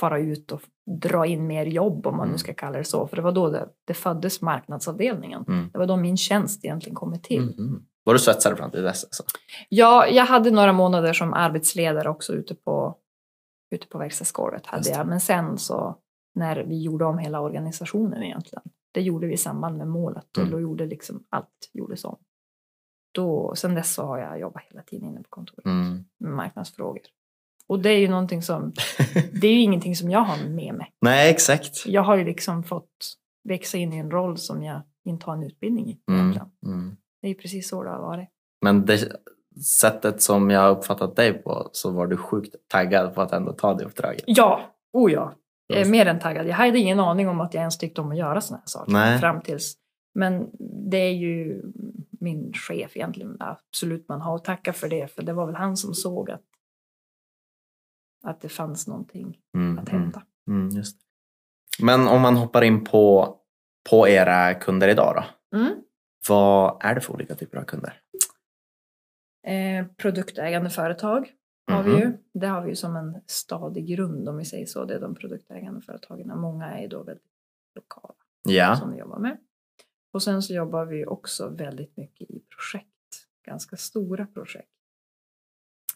[0.00, 0.60] fara ut och
[1.00, 2.38] dra in mer jobb om man nu Mm.
[2.38, 3.06] ska kalla det så.
[3.06, 5.44] För det var då det, det föddes marknadsavdelningen.
[5.48, 5.70] Mm.
[5.72, 7.40] Det var då min tjänst egentligen kom till.
[7.58, 7.86] Mhm.
[8.04, 9.04] Var du svetsare fram till dess?
[9.04, 9.22] Alltså?
[9.68, 12.96] Ja, jag hade några månader som arbetsledare också ute på,
[13.74, 14.66] ute på verkstadsgolvet.
[14.66, 15.06] Hade jag.
[15.06, 15.96] Men sen så
[16.34, 18.62] när vi gjorde om hela organisationen egentligen.
[18.92, 20.50] Det gjorde vi i samband med målet och Mm.
[20.50, 22.16] då gjorde liksom allt gjordes om.
[23.12, 26.04] Då, sen dess så har jag jobbat hela tiden inne på kontoret Mm.
[26.20, 27.02] med marknadsfrågor.
[27.66, 28.72] Och det är ju någonting som,
[29.40, 30.92] det är ju ingenting som jag har med mig.
[31.00, 31.86] Nej, exakt.
[31.86, 35.42] Jag har ju liksom fått växa in i en roll som jag inte har en
[35.42, 36.38] utbildning i Mm.
[36.66, 36.96] Mm.
[37.22, 38.28] Det är ju precis så det har varit.
[38.62, 39.12] Men det
[39.80, 43.52] sättet som jag har uppfattat dig på så var du sjukt taggad på att ändå
[43.52, 44.22] ta det uppdraget.
[44.26, 44.60] Ja,
[44.92, 45.32] oh ja.
[45.68, 45.90] Just.
[45.90, 46.46] mer än taggad.
[46.46, 48.92] Jag hade ingen aning om att jag ens tyckte om att göra såna här saker.
[48.92, 49.18] Nej.
[49.18, 49.74] Fram tills.
[50.14, 50.50] Men
[50.90, 51.62] det är ju
[52.20, 53.36] min chef egentligen.
[53.40, 55.08] Absolut, man har att tacka för det.
[55.14, 56.44] För det var väl han som såg att,
[58.24, 59.78] att det fanns någonting Mm.
[59.78, 60.02] att Mm.
[60.02, 60.22] hämta.
[60.48, 60.96] Mm, just.
[61.82, 63.36] Men om man hoppar in på,
[63.90, 65.14] på era kunder idag
[65.50, 65.56] då?
[65.58, 65.74] Mm.
[66.28, 68.00] Vad är det för olika typer av kunder?
[69.46, 71.32] Eh, produktägande företag
[71.70, 72.00] har vi Mhm.
[72.00, 72.18] ju.
[72.32, 74.84] Det har vi ju som en stadig grund om vi säger så.
[74.84, 76.32] Det är de produktägande företagen.
[76.40, 77.24] Många är ju då väldigt
[77.74, 78.14] lokala.
[78.48, 78.76] Ja.
[78.76, 79.36] som vi jobbar med.
[80.12, 82.86] Och sen så jobbar vi också väldigt mycket i projekt,
[83.46, 84.68] ganska stora projekt.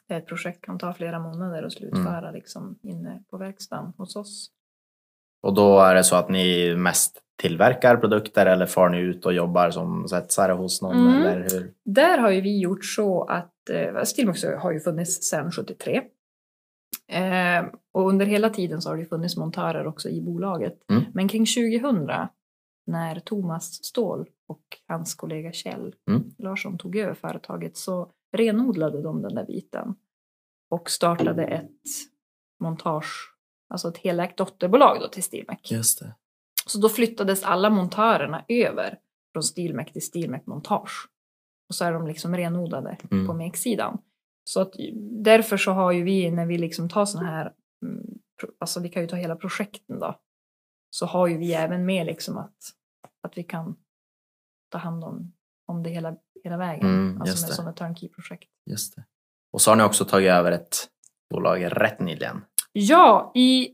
[0.09, 2.35] Ett projekt kan ta flera månader att slutföra Mm.
[2.35, 4.51] liksom inne på verkstaden hos oss.
[5.43, 9.35] Och då är det så att ni mest tillverkar produkter eller far ni ut och
[9.35, 10.97] jobbar som svetsare hos någon?
[10.97, 11.23] Mm.
[11.23, 11.73] Eller hur?
[11.85, 16.03] Där har ju vi gjort så att eh, Stilmax har ju funnits sedan 73.
[17.09, 20.91] Eh, och under hela tiden så har det funnits montörer också i bolaget.
[20.91, 21.05] Mm.
[21.15, 22.11] Men kring 2000
[22.87, 26.35] när Thomas Ståhl och hans kollega Kjell Mm.
[26.39, 29.95] Larsson tog över företaget så renodlade de den där biten
[30.71, 31.71] och startade ett
[32.61, 33.35] montage,
[33.69, 35.71] alltså ett helägt dotterbolag då till Stilmek.
[35.73, 36.15] Just det.
[36.67, 38.99] Så då flyttades alla montörerna över
[39.33, 41.09] från Stilmek till Stilmek Montage.
[41.69, 43.27] Och så är de liksom renodlade Mm.
[43.27, 43.99] på MEX-sidan.
[44.45, 44.73] Så att
[45.25, 48.19] därför så har ju vi, när vi liksom tar sådana här, mm,
[48.59, 50.21] alltså vi kan ju ta hela projekten då,
[50.95, 52.57] så har ju vi även med liksom att,
[53.21, 53.77] att vi kan
[54.69, 55.33] ta hand om,
[55.67, 56.89] om det hela, hela vägen.
[56.89, 58.51] Mm, alltså med sådana turnkey-projekt.
[58.71, 59.05] Just det.
[59.53, 60.77] Och så har ni också tagit över ett
[61.31, 62.45] bolag rätt nyligen.
[62.73, 63.71] Ja, i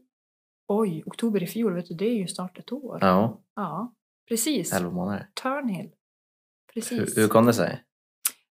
[0.68, 2.98] oj, oktober i fjol, vet du, det är ju snart ett år.
[3.00, 3.94] Ja, Ja,
[4.28, 4.72] precis.
[4.72, 5.28] 11 månader.
[5.42, 5.90] Turnhill.
[6.74, 7.16] Precis.
[7.16, 7.84] Hur, hur kom det sig?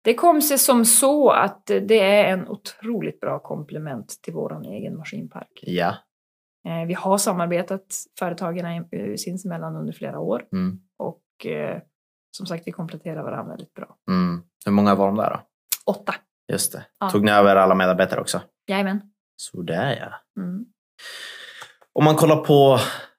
[0.02, 4.96] Det kom sig som så att det är en otroligt bra komplement till vår egen
[4.96, 5.60] maskinpark.
[5.62, 5.96] Ja.
[6.66, 10.80] Eh, Vi har samarbetat företagen eh, sinsemellan under flera år Mm.
[10.98, 11.78] och eh,
[12.36, 13.96] som sagt vi kompletterar varandra väldigt bra.
[14.10, 14.42] Mm.
[14.64, 15.40] Hur många var de där då?
[15.92, 16.14] Åtta.
[16.52, 16.86] Just det.
[17.00, 17.10] Ja.
[17.10, 18.40] Tog ni över alla medarbetare också?
[18.66, 19.00] Jajamän.
[19.36, 20.42] Så där ja.
[20.42, 20.64] Mm.
[21.92, 22.78] Om man kollar på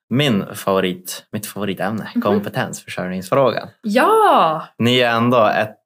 [0.10, 2.22] min favorit, mitt favoritämne, Mhm.
[2.22, 3.68] kompetensförsörjningsfrågan.
[3.82, 4.68] Ja!
[4.78, 5.78] Ni är ändå ett,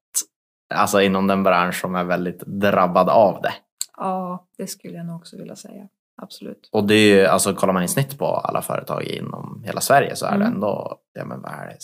[0.74, 3.54] alltså inom den bransch som är väldigt drabbad av det.
[3.98, 5.88] Ja, det skulle jag nog också vilja säga.
[6.22, 6.70] Absolut.
[6.72, 10.16] Och det är ju, alltså kollar man i snitt på alla företag inom hela Sverige
[10.16, 10.54] så är det Mm.
[10.54, 11.78] ändå, ja men vad är det,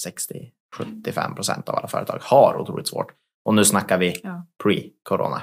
[0.78, 3.12] 60-75 procent av alla företag har otroligt svårt.
[3.45, 4.45] Och nu snackar vi Ja.
[4.63, 5.41] pre-corona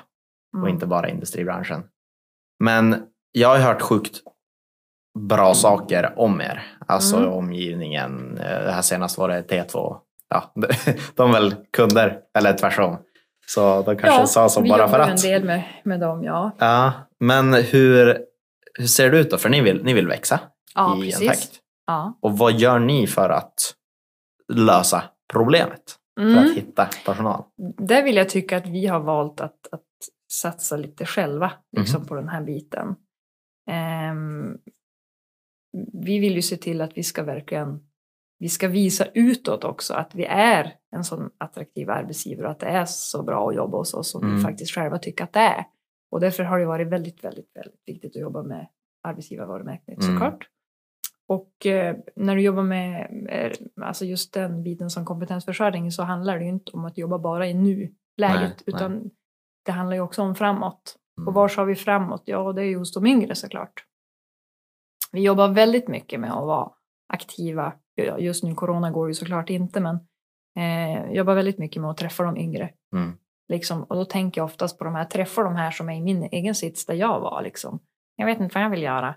[0.53, 0.69] och Mm.
[0.75, 1.83] inte bara industribranschen.
[2.65, 3.03] Men
[3.33, 4.21] jag har hört sjukt
[5.19, 6.63] bra saker om er.
[6.87, 7.33] Alltså Mm.
[7.33, 8.39] omgivningen.
[8.39, 9.97] Eh, Det här senast var det T2.
[10.29, 10.53] Ja,
[11.15, 12.97] de är väl kunder, eller tvärtom.
[13.47, 15.09] Så de kanske sa så vi bara jobbar för att.
[15.11, 16.51] en del med, med dem, ja.
[16.59, 18.19] Ja, men hur,
[18.79, 19.39] hur ser det ut då?
[19.39, 20.41] För ni vill, ni vill växa
[20.75, 21.21] Ja, i precis.
[21.23, 21.61] en takt.
[21.87, 22.19] Ja.
[22.23, 23.75] Och vad gör ni för att
[24.53, 25.83] lösa problemet?
[26.17, 26.39] För Mm.
[26.51, 27.45] att hitta personal?
[27.79, 29.83] Där vill jag tycka att vi har valt att, att
[30.33, 32.09] satsa lite själva liksom, Mhm.
[32.09, 32.95] på den här biten.
[33.71, 34.59] Ehm,
[35.93, 37.81] vi vill ju se till att vi ska verkligen
[38.39, 42.67] vi ska visa utåt också att vi är en sån attraktiv arbetsgivare och att det
[42.67, 44.37] är så bra att jobba hos oss som Mm.
[44.37, 45.65] vi faktiskt själva tycker att det är.
[46.15, 48.67] Och därför har det varit väldigt, väldigt, väldigt viktigt att jobba med
[49.03, 50.15] arbetsgivarvarumärket Mm.
[50.15, 50.49] såklart.
[51.27, 56.39] Och eh, när du jobbar med eh, alltså just den biten som kompetensförsörjning så handlar
[56.39, 59.11] det ju inte om att jobba bara i nuläget Nej, utan
[59.65, 60.97] det handlar ju också om framåt.
[61.19, 61.29] Mm.
[61.29, 62.23] Och var har vi framåt?
[62.25, 63.85] Ja, det är ju hos de yngre såklart.
[65.13, 66.71] Vi jobbar väldigt mycket med att vara
[67.09, 67.73] aktiva.
[68.19, 69.97] Just nu, corona går ju såklart inte, men
[70.57, 72.71] eh, jobbar väldigt mycket med att träffa de yngre.
[72.97, 73.19] Mm.
[73.49, 76.01] Liksom, och då tänker jag oftast på de här, träffa de här som är i
[76.01, 77.43] min egen sits där jag var.
[77.43, 77.79] Liksom.
[78.17, 79.15] Jag vet inte vad jag vill göra.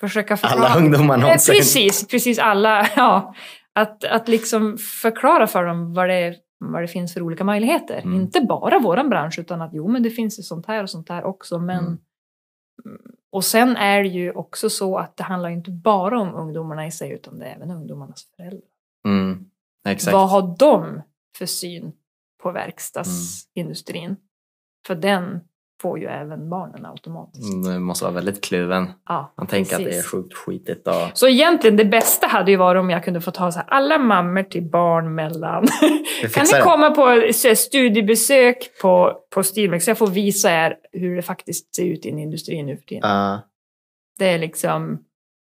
[0.00, 0.68] försöka förklara.
[0.68, 1.54] Alla ungdomar Eh, någonsin.
[1.54, 2.88] Precis, precis alla.
[2.96, 3.34] Ja.
[3.72, 7.98] Att, att liksom förklara för dem vad det, vad det finns för olika möjligheter.
[7.98, 8.20] Mm.
[8.20, 11.08] Inte bara våran bransch utan att jo men det finns ju sånt här och sånt
[11.08, 11.58] här också.
[11.58, 11.98] Men,
[12.84, 13.00] Mm.
[13.32, 16.90] Och sen är det ju också så att det handlar inte bara om ungdomarna i
[16.90, 18.68] sig utan det är även ungdomarnas föräldrar.
[19.08, 19.44] Mm.
[19.88, 20.12] Exakt.
[20.14, 21.02] Vad har de
[21.38, 21.92] för syn
[22.46, 24.16] på verkstadsindustrin?
[24.86, 25.40] För den
[25.82, 27.52] får ju även barnen automatiskt.
[27.54, 28.90] Mm, Det måste vara väldigt kluven.
[29.08, 30.06] Ja, Man tänker att det är precis.
[30.06, 30.88] sjukt skitigt.
[30.88, 30.94] Och...
[31.14, 33.98] Så egentligen det bästa hade ju varit om jag kunde få ta så här, alla
[33.98, 35.66] mammor till barn mellan.
[36.34, 41.22] Kan ni komma på studiebesök på, på Stilmex så jag får visa er hur det
[41.22, 43.10] faktiskt ser ut i en industri nu för tiden.
[43.10, 43.40] Ja.
[44.18, 44.98] Det är liksom...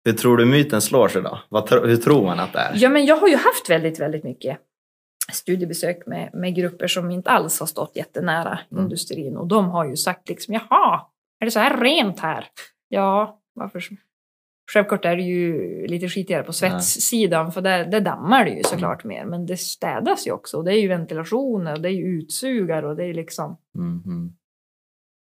[0.04, 1.38] hur tror du myten slår sig då?
[1.48, 2.72] Vad hur tror man att det är?
[2.74, 4.58] Ja, men jag har ju haft väldigt, väldigt mycket
[5.32, 8.84] studiebesök med, med grupper som inte alls har stått jättenära Mm.
[8.84, 11.06] industrin och de har ju sagt liksom jaha,
[11.40, 12.46] är det så här rent här?
[12.88, 13.82] Ja, varför?
[14.72, 19.04] Självklart är det ju lite skitigare på svetssidan för där, där dammar det ju såklart
[19.04, 22.04] mer men det städas ju också och det är ju ventilation och det är ju
[22.06, 24.32] utsugare och det är liksom Mm, mm.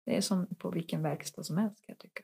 [0.06, 2.22] det är som på vilken verkstad som helst kan jag tycka.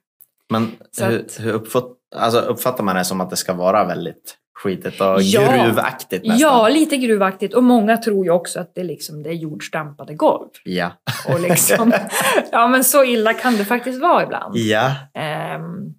[0.49, 4.37] Men hur, att- hur uppfatt, alltså uppfattar man det som att det ska vara väldigt
[4.63, 5.63] skitigt och Ja.
[5.63, 6.39] gruvaktigt nästan?
[6.39, 10.49] Ja, lite gruvaktigt och många tror ju också att det, liksom, det är jordstampade golv.
[10.63, 10.91] Ja.
[11.33, 11.91] Och liksom,
[12.51, 14.55] ja men så illa kan det faktiskt vara ibland.
[14.55, 14.91] Ja.
[15.13, 15.93] Ehm,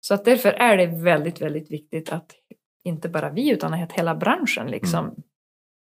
[0.00, 2.30] så att därför är det väldigt, väldigt viktigt att
[2.84, 5.14] inte bara vi utan att hela branschen liksom Mm.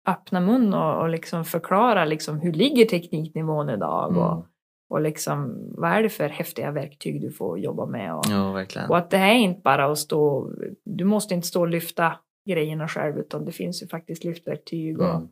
[0.08, 4.44] öppnar mun och, och liksom förklarar liksom hur ligger tekniknivån idag och, Mm.
[4.88, 8.14] Och liksom, vad är det för häftiga verktyg du får jobba med.
[8.14, 10.50] Och, Ja, och att det här är inte bara att stå,
[10.84, 15.06] du måste inte stå och lyfta grejerna själv utan det finns ju faktiskt lyftverktyg och,
[15.14, 15.28] Mm.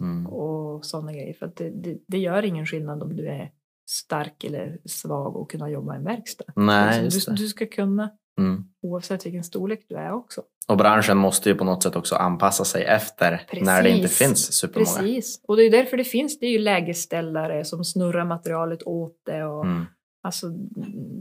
[0.00, 0.26] Mm.
[0.26, 1.34] och sådana grejer.
[1.34, 3.52] För det, det, det gör ingen skillnad om du är
[3.90, 6.44] stark eller svag och kunna jobba i en verkstad.
[6.56, 8.64] Nej, just du, du ska kunna Mm.
[8.82, 10.42] oavsett vilken storlek du är också.
[10.68, 14.18] Och branschen måste ju på något sätt också anpassa sig efter när det inte Precis.
[14.18, 14.98] finns supermånga.
[14.98, 15.40] Precis.
[15.48, 19.44] Och det är därför det finns det är ju lägesställare som snurrar materialet åt det.
[19.44, 19.86] Och, Mm.
[20.24, 20.48] Alltså,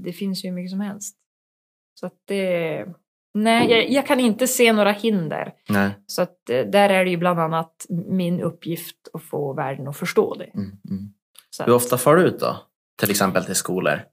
[0.04, 1.18] det finns ju hur mycket som helst.
[2.00, 2.86] Så att det...
[3.34, 5.54] Nej, jag, jag kan inte se några hinder.
[5.70, 5.90] Nej.
[6.08, 9.98] Så att eh, där är det ju bland annat min uppgift att få världen att
[9.98, 10.44] förstå det.
[10.46, 10.72] Mm.
[10.90, 11.14] Mm.
[11.66, 12.58] Hur ofta far du ut då?
[13.00, 14.04] Till exempel till skolor?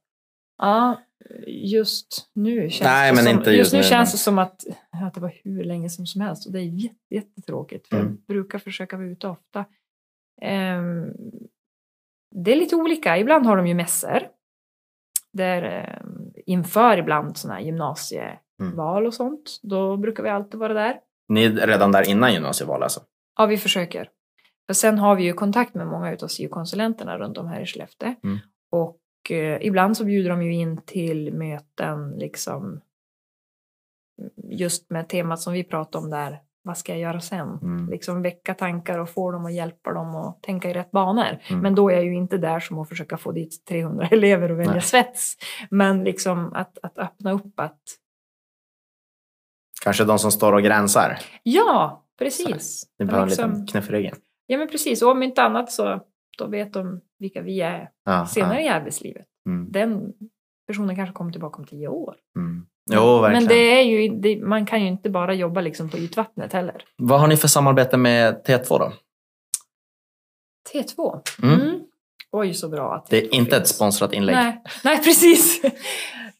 [0.58, 1.02] Ja,
[1.46, 4.64] just nu känns, Nej, det, men som, inte just just nu känns det som att,
[4.90, 7.88] att det var hur länge som, som helst och det är jätte, jättetråkigt.
[7.88, 8.08] För Mm.
[8.08, 9.64] Jag brukar försöka vara ute ofta.
[10.42, 11.12] Ehm,
[12.34, 13.18] det är lite olika.
[13.18, 14.28] Ibland har de ju mässor.
[15.32, 19.60] Där ehm, inför ibland sådana här gymnasieval och sånt.
[19.62, 21.00] Då brukar vi alltid vara där.
[21.28, 23.00] Ni är redan där innan gymnasieval alltså?
[23.36, 24.10] Ja, vi försöker.
[24.66, 28.14] För sen har vi ju kontakt med många utav SIO-konsulenterna runt om här i Skellefteå.
[28.24, 28.38] Mm.
[28.70, 28.98] Och
[29.32, 32.80] eh, ibland så bjuder de ju in till möten liksom
[34.44, 36.38] just med temat som vi pratade om där.
[36.62, 37.58] Vad ska jag göra sen?
[37.62, 37.90] Mm.
[37.90, 41.38] Liksom väcka tankar och få dem att hjälpa dem att tänka i rätt banor.
[41.48, 41.62] Mm.
[41.62, 44.58] Men då är jag ju inte där som att försöka få dit 300 elever och
[44.58, 44.82] välja Nej.
[44.82, 45.36] svets.
[45.70, 47.80] Men liksom att, att öppna upp att
[49.84, 51.18] Kanske de som står och gränsar?
[51.42, 52.86] ja, precis.
[52.98, 54.16] Ni behöver en Liksom- liten knuff i ryggen?
[54.46, 56.00] Ja men precis, och om inte annat så
[56.38, 58.66] då vet de vilka vi är Ja, senare ja.
[58.66, 59.26] i arbetslivet.
[59.46, 59.72] Mm.
[59.72, 60.12] Den
[60.66, 62.16] personen kanske kommer tillbaka om tio år.
[62.36, 62.66] Mm.
[62.90, 63.22] Jo.
[63.22, 66.84] Men det är ju, det, man kan ju inte bara jobba liksom på ytvattnet heller.
[66.96, 68.92] Vad har ni för samarbete med T2 då?
[70.72, 71.20] T2.
[71.42, 71.60] Mm.
[71.60, 71.80] Mm.
[72.32, 73.76] Oj, så bra att Det T2 är inte ett finns.
[73.76, 74.36] sponsrat inlägg.
[74.36, 75.62] Nej, nej, precis.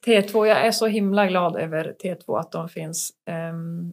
[0.07, 3.11] T2, jag är så himla glad över T2 att de finns.
[3.31, 3.93] Ehm,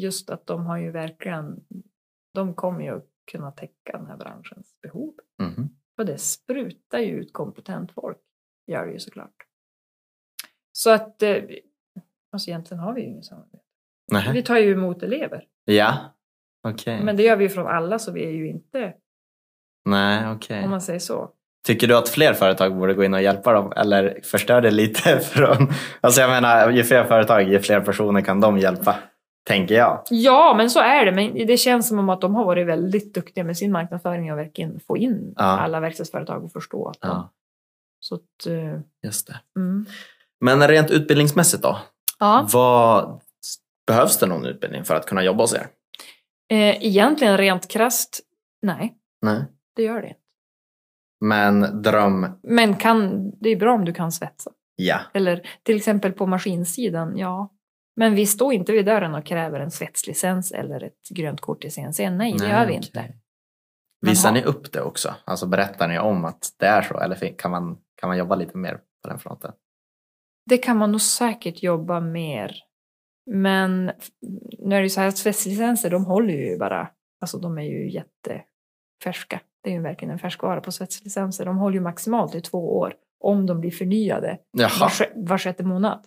[0.00, 1.56] just att de har ju verkligen,
[2.34, 3.00] de kommer ju
[3.32, 5.14] kunna täcka den här branschens behov.
[5.42, 5.68] Mhm.
[5.96, 8.18] För det sprutar ju ut kompetent folk,
[8.66, 9.36] gör det ju såklart.
[10.72, 11.42] Så att, eh,
[12.32, 13.62] alltså egentligen har vi ju inget samarbete.
[14.32, 15.98] Vi tar ju emot elever, Ja,
[16.68, 17.04] okej.
[17.04, 18.94] men det gör vi ju från alla så vi är ju inte,
[19.84, 20.64] Nej, okej.
[20.64, 21.32] om man säger så.
[21.66, 25.18] Tycker du att fler företag borde gå in och hjälpa dem eller förstör det lite
[25.32, 25.68] från...
[26.00, 28.96] Alltså jag menar, ju fler företag, ju fler personer kan de hjälpa,
[29.46, 30.02] tänker jag.
[30.10, 31.12] Ja, men så är det.
[31.12, 34.38] Men det känns som om att de har varit väldigt duktiga med sin marknadsföring och
[34.38, 35.42] verkligen få in Ja.
[35.44, 37.08] alla verkstadsföretag och förstå att de...
[37.08, 37.32] Ja,
[38.00, 39.40] Så att, eh, just det.
[39.56, 39.86] mm.
[40.40, 41.78] Men rent utbildningsmässigt då?
[42.18, 43.20] Ja, Vad,
[43.86, 45.66] behövs det någon utbildning för att kunna jobba hos er?
[46.50, 48.20] eh, egentligen rent krasst,
[48.62, 49.44] nej, Nej.
[49.76, 50.20] det gör det inte.
[51.20, 54.50] Men dröm, Men kan, det är bra om du kan svetsa.
[54.76, 54.98] ja.
[55.14, 57.52] Eller till exempel på maskinsidan, ja.
[57.96, 61.70] Men vi står inte vid dörren och kräver en svetslicens eller ett grönt kort i
[61.70, 62.10] CNC.
[62.10, 63.12] Nej, det gör vi inte.
[64.00, 65.14] Visar ni upp det också?
[65.24, 67.00] Alltså berättar ni om att det är så?
[67.00, 69.52] Eller kan man, kan man jobba lite mer på den fronten?
[70.50, 72.56] Det kan man nog säkert jobba mer.
[73.30, 73.92] Men
[74.58, 77.62] nu är det ju så här att svetslicenser, de håller ju bara, alltså de är
[77.62, 79.40] ju jättefärska.
[79.62, 81.44] Det är ju verkligen en färskvara på svetslicenser.
[81.44, 84.90] De håller ju maximalt i två år om de blir förnyade Jaha.
[85.14, 86.06] var sjätte månad.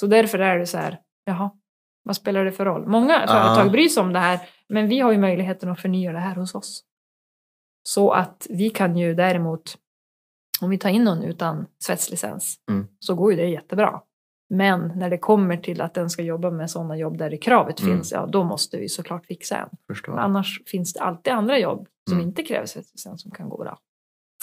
[0.00, 1.50] Så därför är det så här, jaha,
[2.02, 2.86] vad spelar det för roll?
[2.86, 6.18] Många företag bryr sig om det här, men vi har ju möjligheten att förnya det
[6.18, 6.82] här hos oss.
[7.82, 9.78] Så att vi kan ju däremot,
[10.60, 12.86] om vi tar in någon utan svetslicens, Mm.
[12.98, 14.00] så går ju det jättebra.
[14.50, 17.80] Men när det kommer till att den ska jobba med sådana jobb där det kravet
[17.80, 17.92] Mm.
[17.96, 19.68] finns, ja då måste vi såklart fixa en.
[19.88, 20.18] Förstår.
[20.18, 22.28] Annars finns det alltid andra jobb som Mm.
[22.28, 23.78] inte kräver svetslicens som kan gå bra.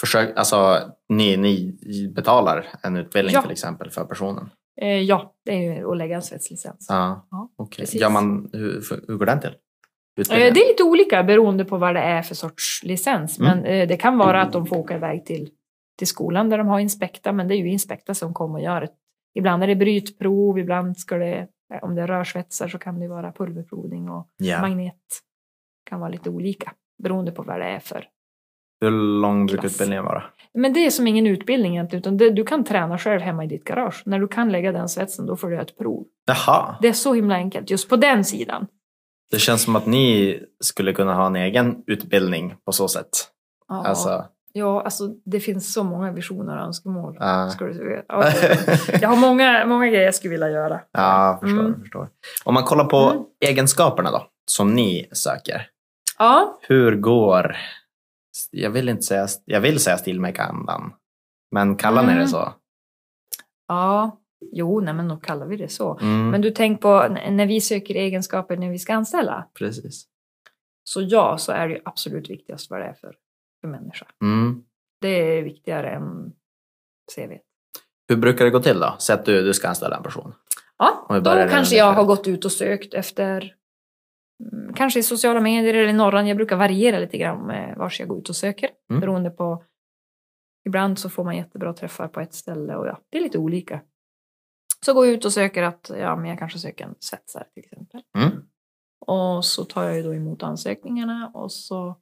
[0.00, 1.78] Försök, alltså, ni, ni
[2.14, 3.42] betalar en utbildning Ja.
[3.42, 4.50] till exempel för personen?
[4.80, 6.86] Eh, ja, det är att lägga en svetslicens.
[6.88, 7.26] Ja.
[7.30, 8.00] Ja, precis.
[8.00, 9.50] Gör man, hur, hur går den till?
[9.50, 10.54] Eh, Utbildningen?
[10.54, 13.38] Det är lite olika beroende på vad det är för sorts licens.
[13.38, 13.58] Mm.
[13.58, 15.50] Men eh, det kan vara att de får åka iväg till,
[15.98, 18.80] till skolan där de har inspekta, men det är ju inspekta som kommer och gör
[18.80, 18.88] det.
[19.34, 23.08] Ibland är det brytprov, ibland ska det, eh, om det är rörsvetsar så kan det
[23.08, 24.60] vara pulverprovning och ja.
[24.60, 25.02] magnet.
[25.90, 28.08] kan vara lite olika beroende på vad det är för.
[28.84, 30.22] Hur lång brukar utbildningen vara?
[30.54, 33.46] Men det är som ingen utbildning egentligen, utan det, du kan träna själv hemma i
[33.46, 34.02] ditt garage.
[34.06, 36.04] När du kan lägga den svetsen, då får du ett prov.
[36.26, 36.76] Jaha.
[36.82, 38.66] Det är så himla enkelt, just på den sidan.
[39.30, 43.08] Det känns som att ni skulle kunna ha en egen utbildning på så sätt.
[43.68, 47.16] Ja, Alltså, ja, alltså det finns så många visioner och önskemål.
[47.20, 47.50] ja.
[47.50, 48.24] Ska du, ja,
[49.00, 50.80] jag har många, många grejer jag skulle vilja göra.
[50.92, 51.80] ja, jag förstår, Mm.
[51.80, 52.08] förstår.
[52.44, 53.22] Om man kollar på Mm.
[53.40, 55.66] egenskaperna då, som ni söker.
[56.18, 57.56] Ja, Hur går,
[58.50, 60.92] jag vill inte säga, jag vill säga stilmakerandan,
[61.52, 62.28] men kallar ni det Mm.
[62.28, 62.52] så?
[63.68, 64.20] ja.
[64.52, 65.98] Jo, nej, men då kallar vi det så.
[65.98, 69.48] Mm, Men du tänk på när vi söker egenskaper när vi ska anställa.
[69.58, 70.04] Precis.
[70.84, 73.16] Så ja, så är det ju absolut viktigast vad det är för,
[73.60, 74.06] för människa.
[74.22, 74.62] Mm.
[75.00, 76.32] Det är viktigare än
[77.16, 77.32] CV.
[78.08, 78.96] Hur brukar det gå till då?
[78.98, 80.34] Säg att du, du ska anställa en person.
[80.78, 83.54] Ja, då kanske jag har gått ut och sökt efter mm,
[84.74, 86.26] kanske i sociala medier eller i Norran.
[86.26, 88.70] Jag brukar variera lite grann med vars jag går ut och söker.
[88.90, 89.00] Mm.
[89.00, 89.64] Beroende på
[90.66, 93.80] Ibland så får man jättebra träffar på ett ställe och ja, det är lite olika.
[94.84, 97.64] Så går jag ut och söker att ja, men jag kanske söker en svetsare till
[97.64, 98.02] exempel.
[98.18, 98.30] Mm.
[99.06, 101.96] Och så tar jag ju då emot ansökningarna och så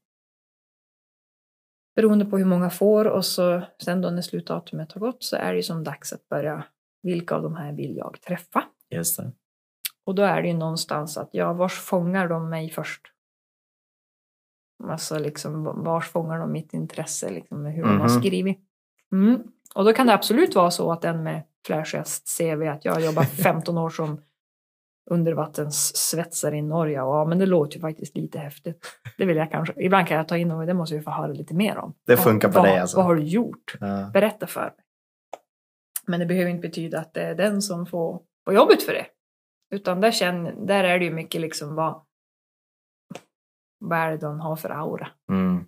[1.97, 5.53] beroende på hur många får och så sen då när slutdatumet har gått så är
[5.53, 6.65] det ju som dags att börja
[7.03, 8.65] vilka av de här vill jag träffa?
[8.91, 9.33] Just det.
[10.07, 13.01] Och då är det ju någonstans att ja, vars fångar de mig först?
[14.85, 18.21] Alltså liksom vars fångar de mitt intresse liksom med hur de har Mhm.
[18.21, 18.59] skrivit.
[19.13, 19.43] Mm.
[19.75, 23.29] Och då kan det absolut vara så att den med flashigast CV att jag jobbat
[23.43, 24.21] 15 år som
[25.11, 28.87] undervattenssvetsare i Norge och ja, men det låter ju faktiskt lite häftigt.
[29.19, 29.75] Det vill jag kanske.
[29.77, 31.95] Ibland kan jag ta in och det måste vi få höra lite mer om.
[32.07, 32.97] Det funkar på vad, dig alltså?
[32.97, 33.77] Vad har du gjort?
[33.81, 34.11] Ja.
[34.13, 34.71] Berätta för mig.
[36.07, 39.07] Men det behöver inte betyda att det är den som får, får jobbet för det.
[39.75, 42.03] Utan där, känner, där är det ju mycket liksom vad,
[43.81, 45.09] vad är det de har för aura.
[45.31, 45.65] Mm.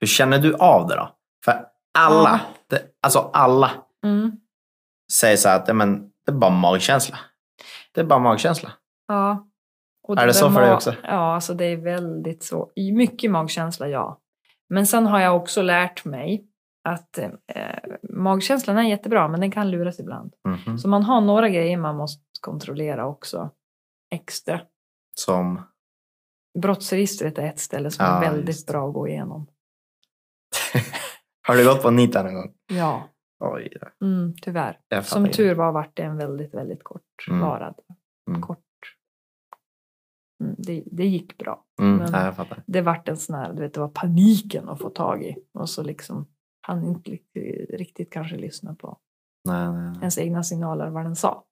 [0.00, 1.14] Hur känner du av det då?
[1.44, 1.66] För
[1.98, 3.70] alla, det, alltså alla
[4.04, 4.32] Mm.
[5.12, 7.18] säger så här att men, det är bara magkänsla.
[7.92, 8.72] Det är bara magkänsla.
[9.08, 9.48] Ja.
[10.08, 10.94] Och Är det så för dig också?
[11.02, 12.72] Ja, alltså det är väldigt så.
[12.76, 14.20] Mycket magkänsla, ja.
[14.68, 16.46] Men sen har jag också lärt mig
[16.88, 17.28] att eh,
[18.10, 20.34] magkänslan är jättebra, men den kan luras ibland.
[20.48, 20.78] Mhm.
[20.78, 23.50] Så man har några grejer man måste kontrollera också
[24.14, 24.60] extra.
[25.18, 25.62] Som,
[26.58, 28.66] Brottsregistret är ett ställe som Ja, är väldigt just.
[28.68, 29.46] bra att gå igenom.
[31.48, 32.54] har du gått på Nita någon gång?
[32.66, 33.08] Ja,
[33.40, 34.80] Oj, mm, tyvärr.
[35.02, 37.74] Som tur var vart det en väldigt, väldigt kortvarad.
[38.30, 38.42] Mm.
[38.42, 38.58] Kort.
[40.44, 41.64] Mm, det, det gick bra.
[41.80, 42.46] Mm, men- ja.
[42.66, 45.36] Det vart en sån här, du vet, det var paniken att få tag i.
[45.52, 46.26] Och så liksom
[46.60, 48.98] han inte riktigt, riktigt kanske lyssna på
[49.44, 49.96] Nej, nej, nej.
[50.00, 51.44] ens egna signaler vad den sa.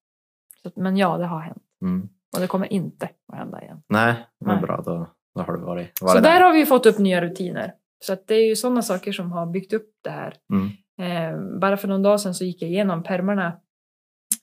[0.62, 1.62] Så, men ja, det har hänt.
[1.82, 2.08] Mm.
[2.34, 3.82] Och det kommer inte att hända igen.
[3.88, 4.62] nej men Nej.
[4.62, 4.82] bra.
[4.82, 6.40] Då, då har du varit, varit Så där där.
[6.40, 7.74] har vi fått upp nya rutiner.
[8.04, 10.34] Så att det är ju sådana saker som har byggt upp det här.
[10.52, 10.68] Mm.
[11.00, 13.46] Eh, bara för någon dag sedan så gick jag igenom permarna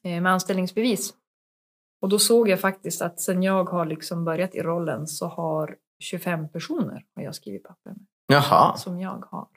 [0.04, 1.14] eh, med anställningsbevis.
[2.02, 5.76] Och då såg jag faktiskt att sen jag har liksom börjat i rollen så har
[6.04, 8.06] 25 personer har jag skrivit papper med.
[8.28, 8.78] Jaha.
[8.78, 9.48] Som jag har.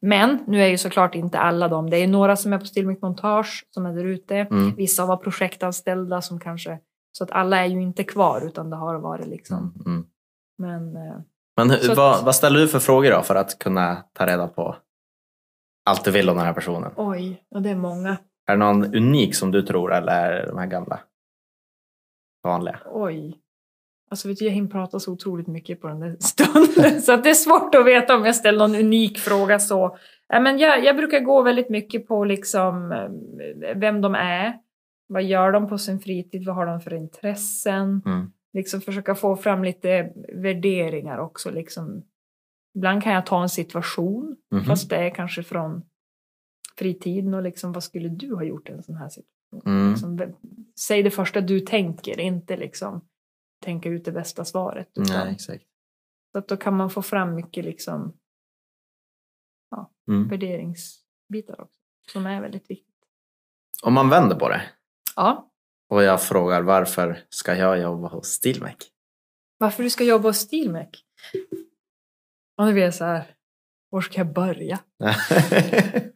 [0.00, 1.90] Men nu är ju såklart inte alla de.
[1.90, 4.36] Det är några som är på Stillmyck Montage som är där ute.
[4.36, 4.74] Mm.
[4.74, 6.78] Vissa var projektanställda som kanske...
[7.12, 9.72] Så att alla är ju inte kvar utan det har varit liksom.
[9.86, 9.86] Mm.
[9.86, 10.06] Mm.
[10.58, 11.16] Men eh,
[11.56, 14.26] Men hur, Så att- vad, vad ställer du för frågor då för att kunna ta
[14.26, 14.76] reda på
[15.90, 16.92] allt du vill om den här personen?
[16.96, 18.16] oj, och det är många.
[18.46, 21.00] Är det någon unik som du tror eller är det de här gamla?
[22.44, 22.78] Vanliga?
[22.92, 23.36] Oj.
[24.10, 27.02] Alltså vet du, jag hinner prata så otroligt mycket på den där stunden.
[27.02, 29.96] så att det är svårt att veta om jag ställer någon unik fråga så.
[30.28, 34.54] Men jag, jag brukar gå väldigt mycket på liksom eh, vem de är.
[35.08, 36.44] Vad gör de på sin fritid?
[36.46, 38.02] Vad har de för intressen?
[38.06, 38.32] Mm.
[38.52, 41.50] Liksom försöka få fram lite värderingar också.
[41.50, 42.02] Liksom.
[42.74, 44.64] Ibland kan jag ta en situation, Mhm.
[44.64, 45.82] fast det är kanske från
[46.78, 49.72] fritiden och liksom, vad skulle du ha gjort i en sån här situation?
[49.72, 49.90] Mm.
[49.90, 50.34] Liksom,
[50.80, 53.00] säg det första du tänker, inte liksom
[53.64, 54.88] tänka ut det bästa svaret.
[54.94, 55.64] Utan, Nej, exakt.
[56.32, 58.16] Så att då kan man få fram mycket liksom,
[60.08, 60.28] Mm.
[60.28, 61.80] värderingsbitar också,
[62.12, 62.94] som är väldigt viktigt.
[63.82, 64.62] Om man vänder på det
[65.16, 65.50] Ja,
[65.88, 68.92] och jag frågar varför ska jag jobba hos Stilmek?
[69.58, 71.04] varför du ska jobba hos Stilmek?
[72.58, 73.36] Och nu blir jag så här,
[73.90, 74.78] var ska jag börja?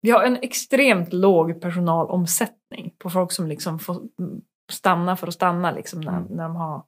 [0.00, 4.02] Vi har en extremt låg personalomsättning på folk som liksom får
[4.72, 6.24] stanna för att stanna liksom när, Mm.
[6.36, 6.84] när de har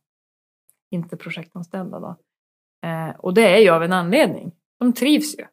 [0.91, 2.01] inte projektanställda.
[2.01, 2.17] Då.
[2.89, 4.53] Eh, och det är ju av en anledning.
[4.79, 5.47] De trivs ju.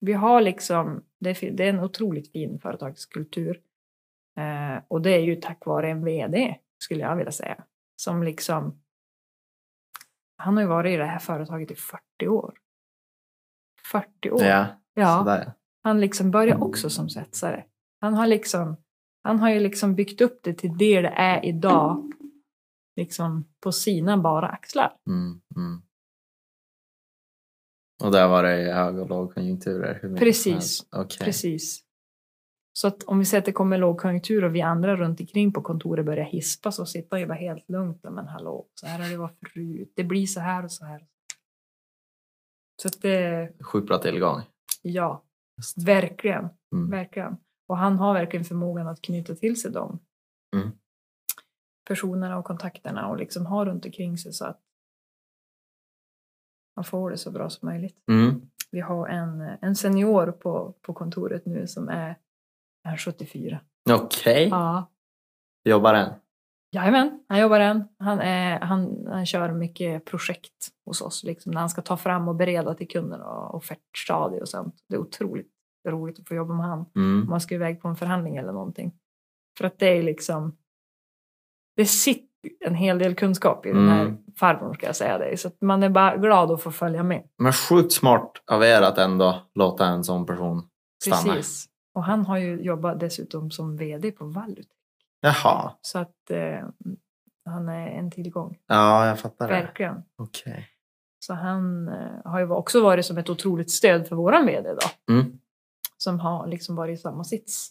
[0.00, 3.60] Vi har liksom, det är, det är en otroligt fin företagskultur.
[4.36, 7.64] Eh, och det är ju tack vare en VD, skulle jag vilja säga.
[7.96, 8.80] Som liksom,
[10.36, 12.54] han har ju varit i det här företaget i 40 år.
[13.92, 14.42] 40 år.
[14.42, 15.18] ja, ja.
[15.18, 15.52] sådär.
[15.82, 17.64] Han liksom började också som svetsare.
[18.00, 18.76] Han har liksom,
[19.24, 22.12] han har ju liksom byggt upp det till det det är idag.
[22.96, 24.96] Liksom på sina bara axlar.
[25.08, 25.82] Mm, mm.
[28.02, 30.16] Och där var det hög och lågkonjunkturer?
[30.18, 30.86] Precis.
[30.90, 31.24] Okej.
[31.24, 31.84] Precis.
[32.72, 35.62] Så att om vi säger att det kommer lågkonjunktur och vi andra runt omkring på
[35.62, 38.02] kontoret börjar hispa så sitter ju bara helt lugnt.
[38.02, 39.92] Men hallå, så här har det varit förut.
[39.96, 41.06] Det blir så här och så här.
[42.82, 44.42] Så att det, Sjukt bra tillgång.
[44.82, 45.24] ja,
[45.86, 46.48] verkligen.
[46.74, 46.90] Mm.
[46.90, 47.36] Verkligen.
[47.66, 49.98] Och han har verkligen förmågan att knyta till sig dem.
[50.56, 50.70] Mm.
[51.88, 54.60] Personerna och kontakterna och liksom ha runt omkring sig så att
[56.76, 58.08] man får det så bra som möjligt.
[58.08, 58.50] Mm.
[58.70, 62.18] Vi har en, en senior på, på kontoret nu som är,
[62.84, 63.60] är 74.
[63.90, 64.90] Okej, Ja.
[65.64, 66.12] jobbar än?
[66.72, 67.88] Jajamän, han jobbar än.
[67.98, 71.24] Han, är, han, han kör mycket projekt hos oss.
[71.24, 74.74] Liksom, när han ska ta fram och bereda till kunderna och offertstadier och sånt.
[74.88, 75.53] Det är otroligt
[75.90, 76.78] roligt att få jobba med han.
[76.78, 77.26] om Mm.
[77.30, 78.92] man ska iväg på en förhandling eller någonting.
[79.58, 80.56] För att det är liksom,
[81.76, 82.28] det sitter
[82.66, 84.16] en hel del kunskap i den här Mm.
[84.38, 85.36] farbrorn ska jag säga dig.
[85.36, 87.28] Så man är bara glad att få följa med.
[87.38, 90.68] Men sjukt smart av er att ändå låta en sån person
[91.04, 91.34] stanna.
[91.34, 91.66] Precis.
[91.94, 94.68] Och han har ju jobbat dessutom som VD på Vallut.
[95.20, 96.68] Jaha, Så att eh,
[97.44, 99.54] han är en tillgång, ja jag fattar det.
[99.54, 100.02] verkligen.
[100.18, 100.68] Okej.
[101.26, 105.12] Så han eh, har ju också varit som ett otroligt stöd för våran VD då.
[105.14, 105.38] Mm.
[106.04, 107.70] Som har liksom varit i samma sits.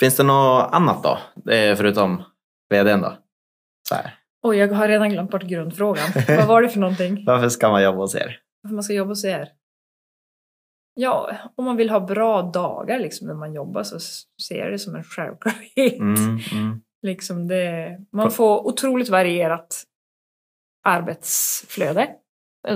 [0.00, 1.18] Finns det något annat då?
[1.76, 2.22] Förutom
[2.70, 3.18] vdn då?
[3.88, 4.14] Så här.
[4.42, 6.08] Oj, jag har redan glömt bort grundfrågan.
[6.28, 7.24] Vad var det för någonting?
[7.26, 8.40] Varför ska man jobba hos er?
[8.62, 9.48] Varför man ska jobba hos er?
[10.94, 14.00] Ja, om man vill ha bra dagar liksom när man jobbar så
[14.42, 15.98] ser jag det som en självklarhet.
[15.98, 16.80] Mm, mm.
[17.02, 19.84] Liksom det, man får otroligt varierat
[20.84, 22.08] arbetsflöde.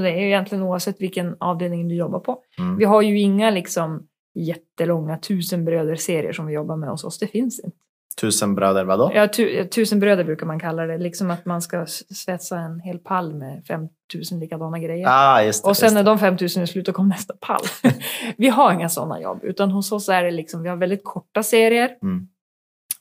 [0.01, 2.39] Det är ju egentligen oavsett vilken avdelning du jobbar på.
[2.59, 2.77] Mm.
[2.77, 7.19] Vi har ju inga liksom jättelånga tusenbröder-serier som vi jobbar med hos oss.
[7.19, 7.77] Det finns inte.
[8.21, 9.13] Tusen bröder vadå?
[9.15, 10.99] Ja, tu, tusenbröder brukar man kalla det.
[10.99, 15.07] Liksom att man ska svetsa en hel pall med 5000 likadana grejer.
[15.11, 16.11] Ah, just det, Och sen just när det.
[16.11, 17.61] de 5000 är slut, då kommer nästa pall.
[18.37, 21.43] vi har inga sådana jobb, utan hos oss är det liksom, vi har väldigt korta
[21.43, 21.91] serier.
[22.03, 22.29] Mm.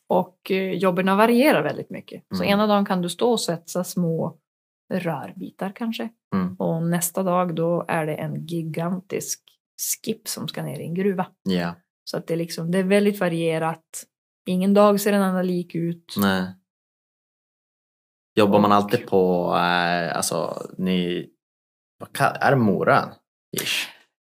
[0.07, 2.23] Och eh, jobben varierar väldigt mycket.
[2.29, 2.53] Så Mm.
[2.53, 4.35] ena dagen kan du stå och svetsa små
[4.99, 6.09] rörbitar kanske.
[6.35, 6.55] Mm.
[6.55, 9.39] Och nästa dag då är det en gigantisk
[10.03, 11.27] skip som ska ner i en gruva.
[11.43, 14.03] Ja, Så att det, är liksom, det är väldigt varierat.
[14.45, 16.15] Ingen dag ser en annan lik ut.
[16.17, 16.55] nej.
[18.35, 21.29] Jobbar man alltid på, eh, alltså ni,
[21.99, 22.09] vad
[22.41, 23.09] är det Morön?
[23.61, 23.87] Ish.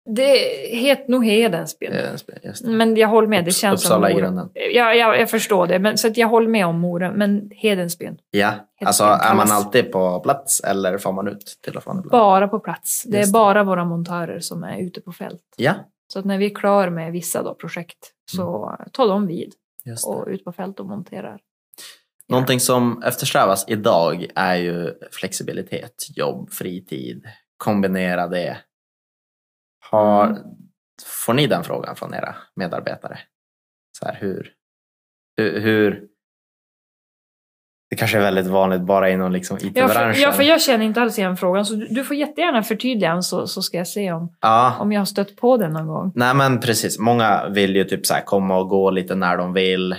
[0.05, 0.37] Det
[0.77, 1.91] heter nog Hedensbyn.
[1.91, 2.67] Det.
[2.67, 4.49] Men jag håller med, det känns Uppsala som grunden.
[4.53, 5.79] Ja, ja, jag förstår det.
[5.79, 8.17] Men, så att jag håller med om Mora, men Hedensbyn.
[8.31, 8.53] Ja,
[8.85, 12.11] alltså Helt är man alltid på plats eller får man ut till och från ibland?
[12.11, 13.03] Bara på plats.
[13.03, 13.39] Det är Just det.
[13.39, 15.41] bara våra montörer som är ute på fält.
[15.57, 15.73] Ja,
[16.13, 17.97] Så att när vi är klara med vissa då, projekt
[18.31, 19.53] så tar de vid
[19.85, 20.09] just det.
[20.11, 21.39] och ut på fält och monterar.
[22.29, 27.25] Någonting som eftersträvas idag är ju flexibilitet, jobb, fritid,
[27.57, 28.57] kombinera det.
[29.91, 30.41] Har, Mm.
[31.05, 33.19] Får ni den frågan från era medarbetare?
[33.99, 34.51] Så här, hur,
[35.38, 36.03] hur, hur...
[37.89, 40.21] Det kanske är väldigt vanligt bara inom liksom IT-branschen.
[40.21, 43.23] ja, för jag känner inte alls igen frågan, så du, du får jättegärna förtydliga den
[43.23, 44.75] så, så ska jag se om, ja.
[44.79, 46.11] om jag har stött på den någon gång.
[46.15, 49.53] Nej men precis, många vill ju typ så här komma och gå lite när de
[49.53, 49.95] vill.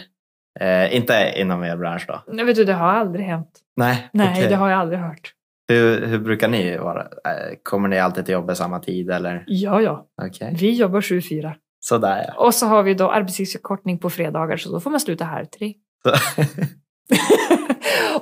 [0.60, 2.22] Eh, inte inom er bransch då?
[2.26, 3.60] Nej, vet du, det har aldrig hänt.
[3.76, 4.48] Nej, Nej, okej.
[4.48, 5.32] det har jag aldrig hört.
[5.68, 7.00] Hur, hur brukar ni vara?
[7.02, 9.44] Eh, kommer ni alltid till jobbet samma tid eller?
[9.46, 10.06] Ja, ja.
[10.22, 10.56] Okej.
[10.60, 11.52] Vi jobbar 7-4.
[11.80, 12.46] Sådär ja.
[12.46, 15.74] Och så har vi då arbetstidsförkortning på fredagar så då får man sluta halv tre.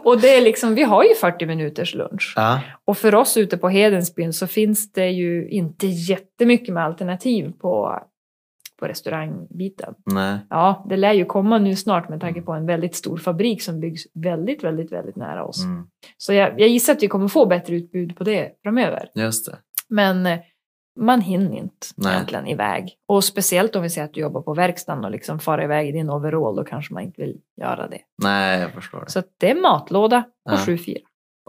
[0.05, 2.33] Och det är liksom, vi har ju 40 minuters lunch.
[2.37, 2.61] ja.
[2.85, 7.99] Och för oss ute på Hedensbyn så finns det ju inte jättemycket med alternativ på,
[8.85, 9.95] på restaurangbiten.
[10.05, 10.39] Nej.
[10.51, 13.81] Ja, det lär ju komma nu snart med tanke på en väldigt stor fabrik som
[13.81, 15.65] byggs väldigt, väldigt, väldigt nära oss.
[15.65, 15.87] Mm.
[16.17, 19.09] Så jag, jag gissar att vi kommer få bättre utbud på det framöver.
[19.15, 19.57] Just det.
[19.89, 20.39] Men eh,
[21.01, 22.15] man hinner inte Nej.
[22.15, 22.95] egentligen iväg.
[23.09, 25.93] Och speciellt om vi säger att du jobbar på verkstaden och liksom far iväg i
[25.93, 28.01] din overall, då kanske man inte vill göra det.
[28.23, 29.11] Nej, jag förstår det.
[29.11, 30.57] Så det är matlåda på Ja.
[30.57, 30.97] 7-4.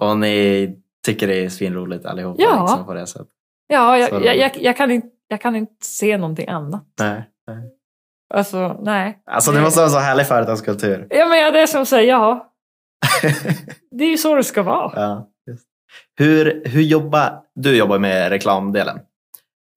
[0.02, 0.76] Och ni
[1.06, 2.62] tycker det är svinroligt allihopa Ja.
[2.62, 3.28] liksom, på det sättet?
[3.68, 6.86] Ja, jag, jag, jag, jag, kan inte, jag kan inte se någonting annat.
[7.00, 7.30] Nej.
[8.34, 9.22] Alltså, nej.
[9.26, 11.08] Alltså det måste vara så härlig företagskultur.
[11.10, 12.52] Ja, men det är som säger ja.
[13.92, 14.92] Det är ju så det ska vara.
[14.96, 15.66] ja, just.
[16.20, 17.42] Hur, hur jobbar...
[17.56, 19.00] Du jobbar med reklamdelen.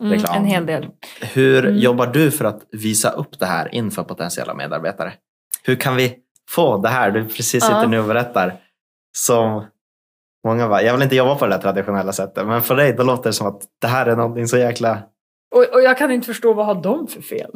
[0.03, 0.36] Mm, reklam.
[0.36, 0.88] en hel del.
[1.20, 1.78] Hur Mm.
[1.78, 5.12] jobbar du för att visa upp det här inför potentiella medarbetare?
[5.62, 6.16] Hur kan vi
[6.51, 7.86] få det här du precis sitter Ja.
[7.86, 8.61] nu och berättar
[9.16, 9.66] som
[10.46, 13.24] många bara, jag vill inte jobba på det traditionella sättet, men för dig då låter
[13.30, 15.03] det som att det här är någonting så jäkla...
[15.51, 17.51] Och, och jag kan inte förstå vad har de för fel?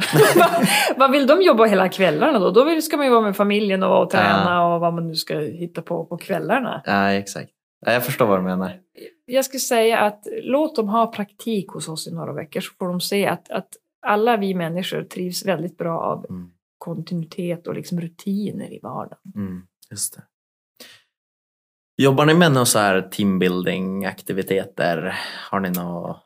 [0.97, 2.51] vad, vill de jobba hela kvällarna då?
[2.51, 5.39] Då ska man ju vara med familjen och och träna och vad man nu ska
[5.39, 6.83] hitta på på kvällarna.
[6.85, 7.51] Ja, exakt.
[7.87, 8.81] Ja, jag förstår vad du menar.
[9.27, 12.89] Jag skulle säga att låt dem ha praktik hos oss i några veckor så får
[12.89, 13.69] de se att, att
[14.07, 16.51] alla vi människor trivs väldigt bra av Mm.
[16.79, 19.19] kontinuitet och liksom rutiner i vardagen.
[19.37, 20.23] Mm, just det.
[22.03, 25.15] Jobbar ni med några så här teambuilding-aktiviteter?
[25.51, 26.17] Har ni eh,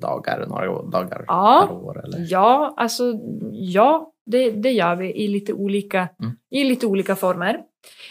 [0.00, 1.64] dagar, några dagar Ja.
[1.68, 2.04] per år?
[2.04, 2.26] Eller?
[2.30, 3.12] Ja, alltså
[3.52, 6.32] ja, det, det gör vi i lite olika, Mm.
[6.50, 7.60] i lite olika former.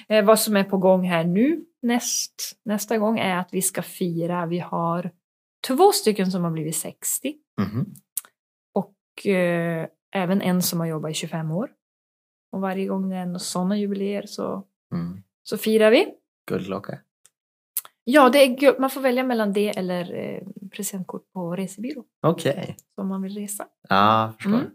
[0.09, 3.81] Eh, vad som är på gång här nu näst, nästa gång är att vi ska
[3.81, 5.11] fira, vi har
[5.67, 7.85] två stycken som har blivit 60 Mhm.
[8.73, 11.69] och eh, även en som har jobbat i 25 år.
[12.51, 15.23] Och varje gång det är sådana jubileer så, Mm.
[15.43, 16.07] så firar vi.
[16.49, 16.99] Guldklocka.
[18.03, 22.75] Ja, det är, man får välja mellan det eller eh, presentkort på resebyrå Okej.
[22.97, 23.65] om man vill resa.
[23.89, 24.53] Ja, förstår.
[24.53, 24.69] Mm.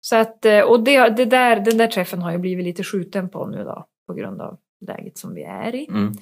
[0.00, 3.28] Så att, eh, och det, det där, den där träffen har ju blivit lite skjuten
[3.28, 5.86] på nu då på grund av läget som vi är i.
[5.88, 6.12] Mm.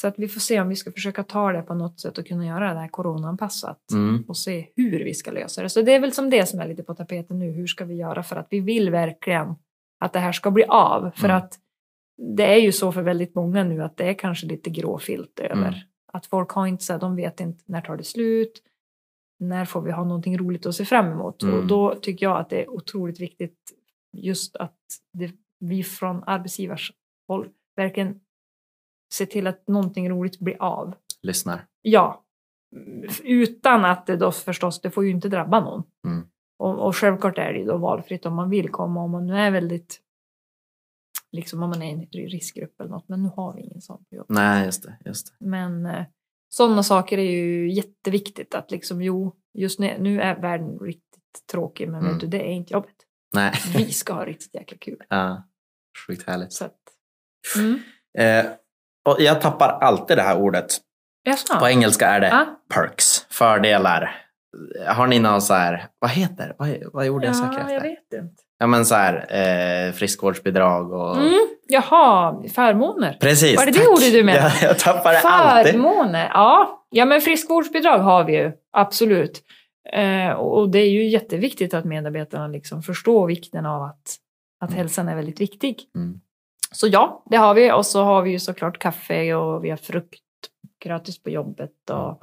[0.00, 2.26] Så att vi får se om vi ska försöka ta det på något sätt och
[2.26, 4.24] kunna göra det här coronaanpassat Mm.
[4.28, 5.68] och se hur vi ska lösa det.
[5.68, 7.50] Så det är väl som det som är lite på tapeten nu.
[7.52, 9.54] Hur ska vi göra för att vi vill verkligen
[10.00, 11.10] att det här ska bli av?
[11.16, 11.36] För Mm.
[11.36, 11.58] att
[12.18, 15.68] det är ju så för väldigt många nu att det är kanske lite gråfilt över.
[15.68, 15.80] Mm.
[16.12, 18.62] Att folk har inte så här, de vet inte när tar det slut?
[19.40, 21.42] När får vi ha någonting roligt att se fram emot?
[21.42, 21.54] Mm.
[21.54, 23.58] Och då tycker jag att det är otroligt viktigt
[24.12, 24.78] just att
[25.12, 26.92] det, vi från arbetsgivars
[27.28, 28.20] håll verkligen
[29.14, 30.94] ser till att någonting roligt blir av.
[31.22, 31.66] Lyssnar.
[31.82, 32.24] Ja,
[33.24, 35.82] utan att det då förstås, det får ju inte drabba någon.
[36.06, 36.26] Mm.
[36.58, 39.50] Och, och självklart är det då valfritt om man vill komma, om man nu är
[39.50, 40.00] väldigt,
[41.32, 41.90] liksom om man är i
[42.24, 44.26] en riskgrupp eller något, men nu har vi ingen sån på jobb.
[44.28, 44.98] Nej, just det.
[45.04, 45.46] Just det.
[45.46, 46.04] Men eh,
[46.48, 51.88] sådana saker är ju jätteviktigt att liksom, jo, just nu, nu är världen riktigt tråkig,
[51.88, 52.12] men Mm.
[52.12, 52.94] vet du, det är inte jobbet.
[53.34, 53.52] Nej.
[53.76, 54.98] Vi ska ha riktigt jäkla kul.
[55.08, 55.44] ja.
[56.06, 56.52] Sjukt härligt.
[56.52, 56.78] Så att,
[57.56, 57.78] mm.
[58.18, 58.50] Eh,
[59.08, 60.66] och jag tappar alltid det här ordet.
[61.24, 61.58] Jaså?
[61.58, 62.60] På engelska är det Ja.
[62.74, 64.24] perks, fördelar.
[64.86, 66.54] Har ni någon så här, vad heter?
[66.58, 67.74] Vad, vad gjorde jag söka Ja, efter?
[67.74, 68.42] jag vet inte.
[68.58, 69.14] Ja men så här,
[69.88, 71.16] eh, friskvårdsbidrag och...
[71.16, 71.32] Mm.
[71.68, 73.16] Jaha, förmåner.
[73.20, 73.88] Precis, Var det det tack.
[73.88, 74.52] ordet du menade?
[74.62, 75.72] Ja, jag tappar det alltid.
[75.72, 76.84] Förmåner, ja.
[76.90, 79.42] Ja men friskvårdsbidrag har vi ju, absolut.
[79.92, 84.16] Eh, och det är ju jätteviktigt att medarbetarna liksom förstår vikten av att,
[84.60, 84.78] att Mm.
[84.78, 85.82] hälsan är väldigt viktig.
[85.96, 86.20] Mm.
[86.72, 87.72] Så ja, det har vi.
[87.72, 90.20] Och så har vi ju såklart kaffe och vi har frukt
[90.84, 91.90] gratis på jobbet.
[91.90, 92.16] Och Mm.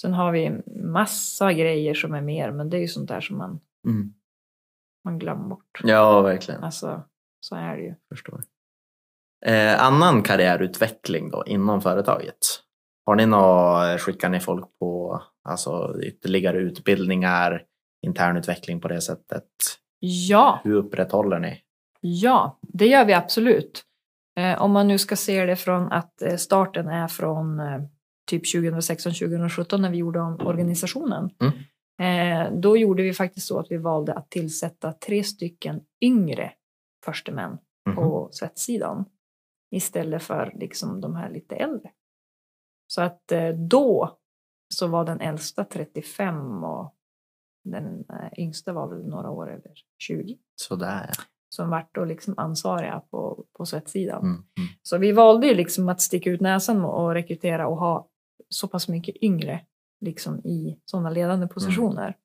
[0.00, 0.50] Sen har vi
[0.84, 4.12] massa grejer som är mer, men det är ju sånt där som man, Mm.
[5.04, 5.80] Man glömmer bort.
[5.82, 6.64] Ja, verkligen.
[6.64, 7.02] Alltså,
[7.40, 7.94] så är det ju.
[8.08, 8.42] Förstår.
[9.46, 12.36] Eh, annan karriärutveckling då inom företaget?
[13.06, 17.62] Har ni något, skickar ni folk på alltså, ytterligare utbildningar,
[18.06, 19.44] internutveckling på det sättet?
[19.98, 21.62] Ja, Hur upprätthåller ni?
[22.00, 23.82] Ja, det gör vi absolut.
[24.38, 27.80] Eh, om man nu ska se det från att eh, starten är från eh,
[28.30, 31.30] typ 2016-2017 när vi gjorde om organisationen.
[31.40, 31.52] Mm.
[32.00, 36.52] Eh, då gjorde vi faktiskt så att vi valde att tillsätta tre stycken yngre
[37.04, 37.96] förstemän Mhm.
[37.96, 39.04] på svetssidan
[39.70, 41.90] istället för liksom de här lite äldre.
[42.86, 44.18] Så att eh, då
[44.74, 46.94] så var den äldsta 35 och
[47.64, 51.10] den eh, yngsta var väl några år över 20 Sådär
[51.54, 54.22] som vart då liksom ansvariga på, på svetssidan.
[54.22, 54.32] Mm.
[54.32, 54.68] Mm.
[54.82, 58.08] Så vi valde ju liksom att sticka ut näsan och rekrytera och ha
[58.48, 59.66] så pass mycket yngre
[60.00, 62.16] liksom i sådana ledande positioner.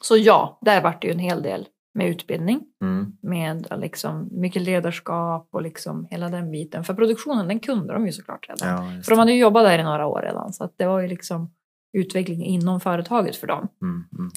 [0.00, 3.16] Så ja, där vart det ju en hel del med utbildning, Mm.
[3.22, 6.84] med liksom mycket ledarskap och liksom hela den biten.
[6.84, 8.68] För produktionen, den kunde de ju såklart redan.
[8.96, 11.00] Ja, För de hade ju jobbat där i några år redan, så att det var
[11.00, 11.54] ju liksom
[11.92, 13.68] utveckling inom företaget för dem.
[13.82, 14.04] Mm.
[14.18, 14.30] Mm.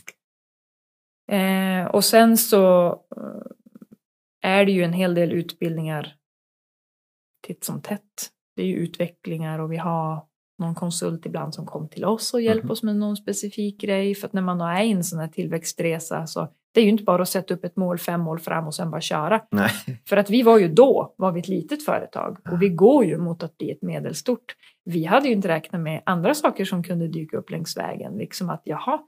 [1.31, 2.87] Eh, och sen så
[3.17, 3.41] eh,
[4.41, 6.15] är det ju en hel del utbildningar
[7.47, 8.31] titt som tätt.
[8.55, 10.25] Det är ju utvecklingar och vi har
[10.59, 12.71] någon konsult ibland som kommer till oss och hjälper Mhm.
[12.71, 14.15] oss med någon specifik grej.
[14.15, 17.03] För att när man är i en sån här tillväxtresa så det är ju inte
[17.03, 19.41] bara att sätta upp ett mål fem mål fram och sen bara köra.
[19.51, 19.69] Nej.
[20.09, 23.17] För att vi var ju då, var vi ett litet företag och vi går ju
[23.17, 24.55] mot att bli ett medelstort.
[24.85, 28.13] Vi hade ju inte räknat med andra saker som kunde dyka upp längs vägen.
[28.17, 28.99] Liksom att jaha,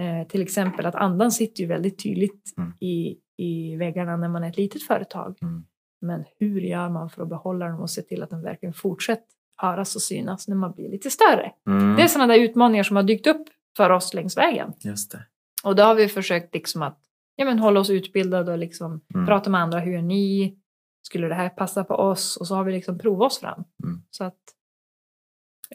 [0.00, 2.72] eh, till exempel att andan sitter ju väldigt tydligt Mm.
[2.80, 5.36] i, i väggarna när man är ett litet företag.
[5.42, 5.64] Mm.
[6.00, 9.24] Men hur gör man för att behålla dem och se till att de verkligen fortsätter
[9.60, 11.52] höras och synas när man blir lite större?
[11.66, 11.96] Mm.
[11.96, 13.42] Det är sådana där utmaningar som har dykt upp
[13.76, 14.72] för oss längs vägen.
[14.80, 15.26] Just det.
[15.64, 16.98] Och då har vi försökt liksom att
[17.36, 19.26] ja, men hålla oss utbildade och liksom Mm.
[19.26, 19.78] prata med andra.
[19.78, 20.56] Hur är ni?
[21.02, 22.36] Skulle det här passa på oss?
[22.36, 23.64] Och så har vi liksom provat oss fram.
[23.84, 24.02] Mm.
[24.10, 24.36] Så att,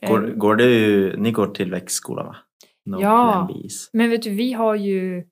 [0.01, 2.35] eh, Går, går du, ni går till växtskolan va?
[2.85, 3.49] No Ja.
[3.93, 5.27] Men vet du, vi har ju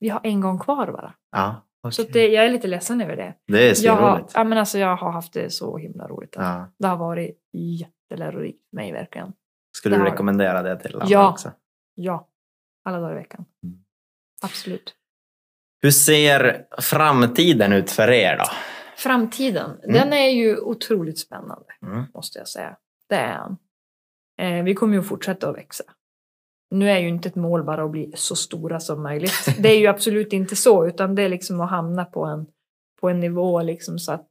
[0.00, 1.14] vi har en gång kvar bara.
[1.32, 1.92] Ja, okej.
[1.92, 3.34] Så det, jag är lite ledsen över det.
[3.46, 4.32] det är Jag har, svinroligt.
[4.34, 6.36] ja, men alltså, jag har haft det så himla roligt.
[6.36, 6.50] Alltså.
[6.52, 6.66] Ja.
[6.78, 7.38] Det har varit
[8.10, 9.32] jättelärorikt för mig verkligen.
[9.76, 11.30] Skulle du rekommendera det till andra Ja.
[11.30, 11.52] också?
[11.94, 12.28] Ja,
[12.84, 13.44] alla dagar i veckan.
[13.64, 13.78] Mm.
[14.42, 14.94] Absolut.
[15.80, 18.44] Hur ser framtiden ut för er då?
[18.96, 19.92] Framtiden, Mm.
[19.92, 21.66] den är ju otroligt spännande.
[21.82, 22.04] Mm.
[22.14, 22.76] måste jag säga.
[23.08, 23.56] Det är.
[24.40, 25.84] Eh, vi kommer ju fortsätta att växa.
[26.70, 29.46] Nu är ju inte ett mål bara att bli så stora som möjligt.
[29.58, 32.46] Det är ju absolut inte så, utan det är liksom att hamna på en,
[33.00, 34.28] på en nivå liksom så att...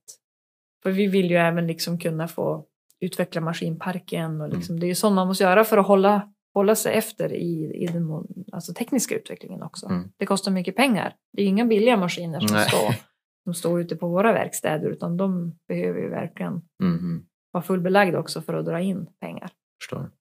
[0.84, 2.66] För vi vill ju även liksom kunna få
[3.00, 6.76] utveckla maskinparken och liksom, det är ju sånt man måste göra för att hålla, hålla
[6.76, 9.86] sig efter i, i den alltså tekniska utvecklingen också.
[9.86, 10.12] Mm.
[10.18, 11.16] Det kostar mycket pengar.
[11.34, 12.70] Det är ju inga billiga maskiner som Nej.
[12.70, 12.96] står,
[13.44, 17.00] som står ute på våra verkstäder, utan de behöver ju verkligen Mm.
[17.00, 17.26] Mm.
[17.52, 19.50] vara fullbelagd också för att dra in pengar.
[19.82, 20.12] Förstår.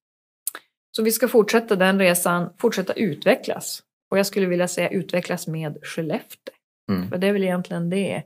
[0.97, 3.83] Så vi ska fortsätta den resan, fortsätta utvecklas.
[4.11, 6.55] Och jag skulle vilja säga utvecklas med Skellefteå.
[6.91, 7.09] Mm.
[7.09, 8.22] För det är väl egentligen det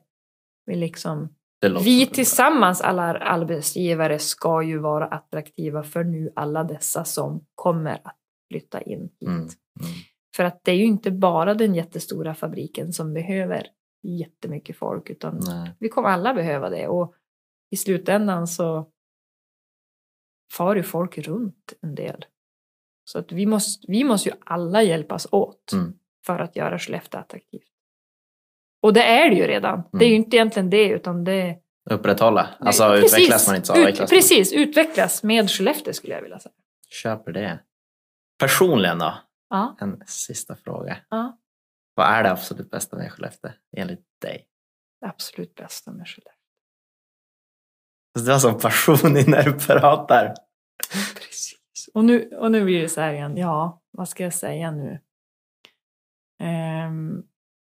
[0.67, 1.35] vi liksom...
[1.63, 8.17] Vi tillsammans, alla arbetsgivare, ska ju vara attraktiva för nu alla dessa som kommer att
[8.51, 9.29] flytta in hit.
[9.29, 9.39] Mm.
[9.41, 9.51] Mm.
[10.37, 13.67] För att det är ju inte bara den jättestora fabriken som behöver
[14.03, 15.77] jättemycket folk, utan Nej.
[15.79, 16.89] vi kommer alla behöva det.
[16.89, 17.15] Och
[17.71, 18.91] i slutändan så
[20.53, 22.25] far ju folk runt en del.
[23.05, 25.93] Så att vi måste, vi måste ju alla hjälpas åt Mm.
[26.27, 27.70] för att göra Skellefteå attraktivt.
[28.83, 29.83] Och det är det ju redan.
[29.93, 30.24] Det är ju Mm.
[30.24, 31.57] inte egentligen det, utan det...
[31.91, 32.49] Upprätthålla.
[32.61, 33.12] Alltså Precis.
[33.14, 34.07] utvecklas man inte så Ut, avvecklas man.
[34.18, 36.53] Precis, utvecklas med Skellefteå skulle jag vilja säga.
[37.03, 37.61] Köper det.
[38.39, 39.14] Personligen då?
[39.51, 40.97] Ja, En sista fråga.
[41.11, 41.37] ja.
[41.95, 44.47] Vad är det absolut bästa med Skellefteå enligt dig?
[45.01, 46.33] Det absolut bästa med Skellefteå.
[48.24, 50.35] Du har sån passion i när du pratar.
[51.14, 51.89] Precis.
[51.95, 55.01] Och nu, och nu blir det så här igen, ja, vad ska jag säga nu?
[56.43, 57.22] Ehm,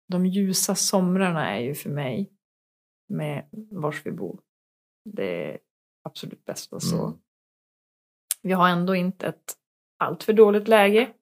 [0.08, 2.34] de ljusa somrarna är ju för mig
[3.10, 4.42] med vars vi bor.
[5.04, 5.60] Det är
[6.04, 7.08] absolut bästa så.
[7.08, 7.20] Mm.
[8.42, 9.58] Vi har ändå inte ett
[9.98, 11.14] alltför dåligt läge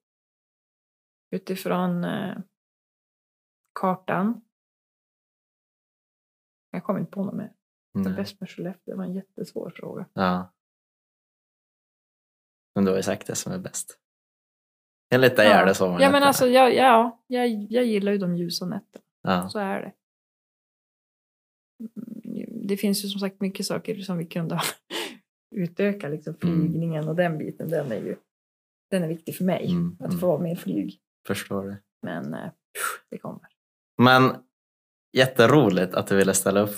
[1.31, 2.38] utifrån eh,
[3.79, 4.41] kartan.
[6.71, 7.53] Jag kommer inte på något mer.
[7.93, 8.13] Det Nej.
[8.13, 10.09] bäst med Skellefteå var en jättesvår fråga.
[10.13, 10.53] Ja.
[12.75, 13.99] Men du har ju sagt det som är bäst.
[15.14, 15.97] Enligt dig är det så.
[15.99, 19.03] Ja, men alltså, jag, ja, jag, jag gillar ju de ljusa nätterna.
[19.24, 19.49] Ja.
[19.49, 19.91] Så är det.
[22.26, 24.62] Mm, Det finns ju som sagt mycket saker som vi kunde
[25.56, 26.56] utöka, liksom Mm.
[26.60, 28.16] flygningen och den biten, den är ju
[28.91, 29.66] den är viktig för mig.
[29.72, 30.20] Mm, Att mm.
[30.20, 30.99] få mer flyg.
[31.28, 31.78] Förstår det.
[32.01, 32.51] Men eh,
[33.12, 33.41] det kommer.
[34.01, 34.36] Men
[35.18, 36.76] jätteroligt att du ville ställa upp.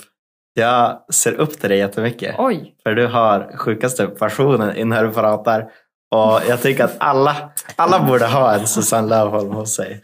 [0.54, 2.34] Jag ser upp till dig jättemycket.
[2.38, 2.76] Oj!
[2.82, 5.72] För du har sjukaste passionen i när du pratar.
[6.10, 10.02] Och jag tycker att alla, alla borde ha en Susanne Löfholm hos sig.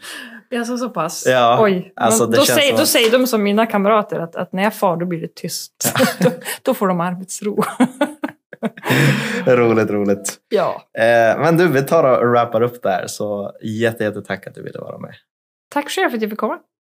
[0.55, 1.23] Alltså så pass?
[1.27, 1.93] Ja, Oj.
[1.95, 4.75] alltså då, säger, som då att- säger de som mina kamrater att, att när jag
[4.75, 5.93] far då blir det tyst.
[6.19, 6.29] då,
[6.61, 7.63] då får de arbetsro.
[9.45, 10.37] roligt, roligt.
[10.49, 10.81] ja.
[10.97, 13.03] Eh, men du, vi tar och wrappar upp där.
[13.07, 15.13] Så jätte, jätte tack att du ville vara med.
[15.69, 16.57] Tack själv för att jag fick komma.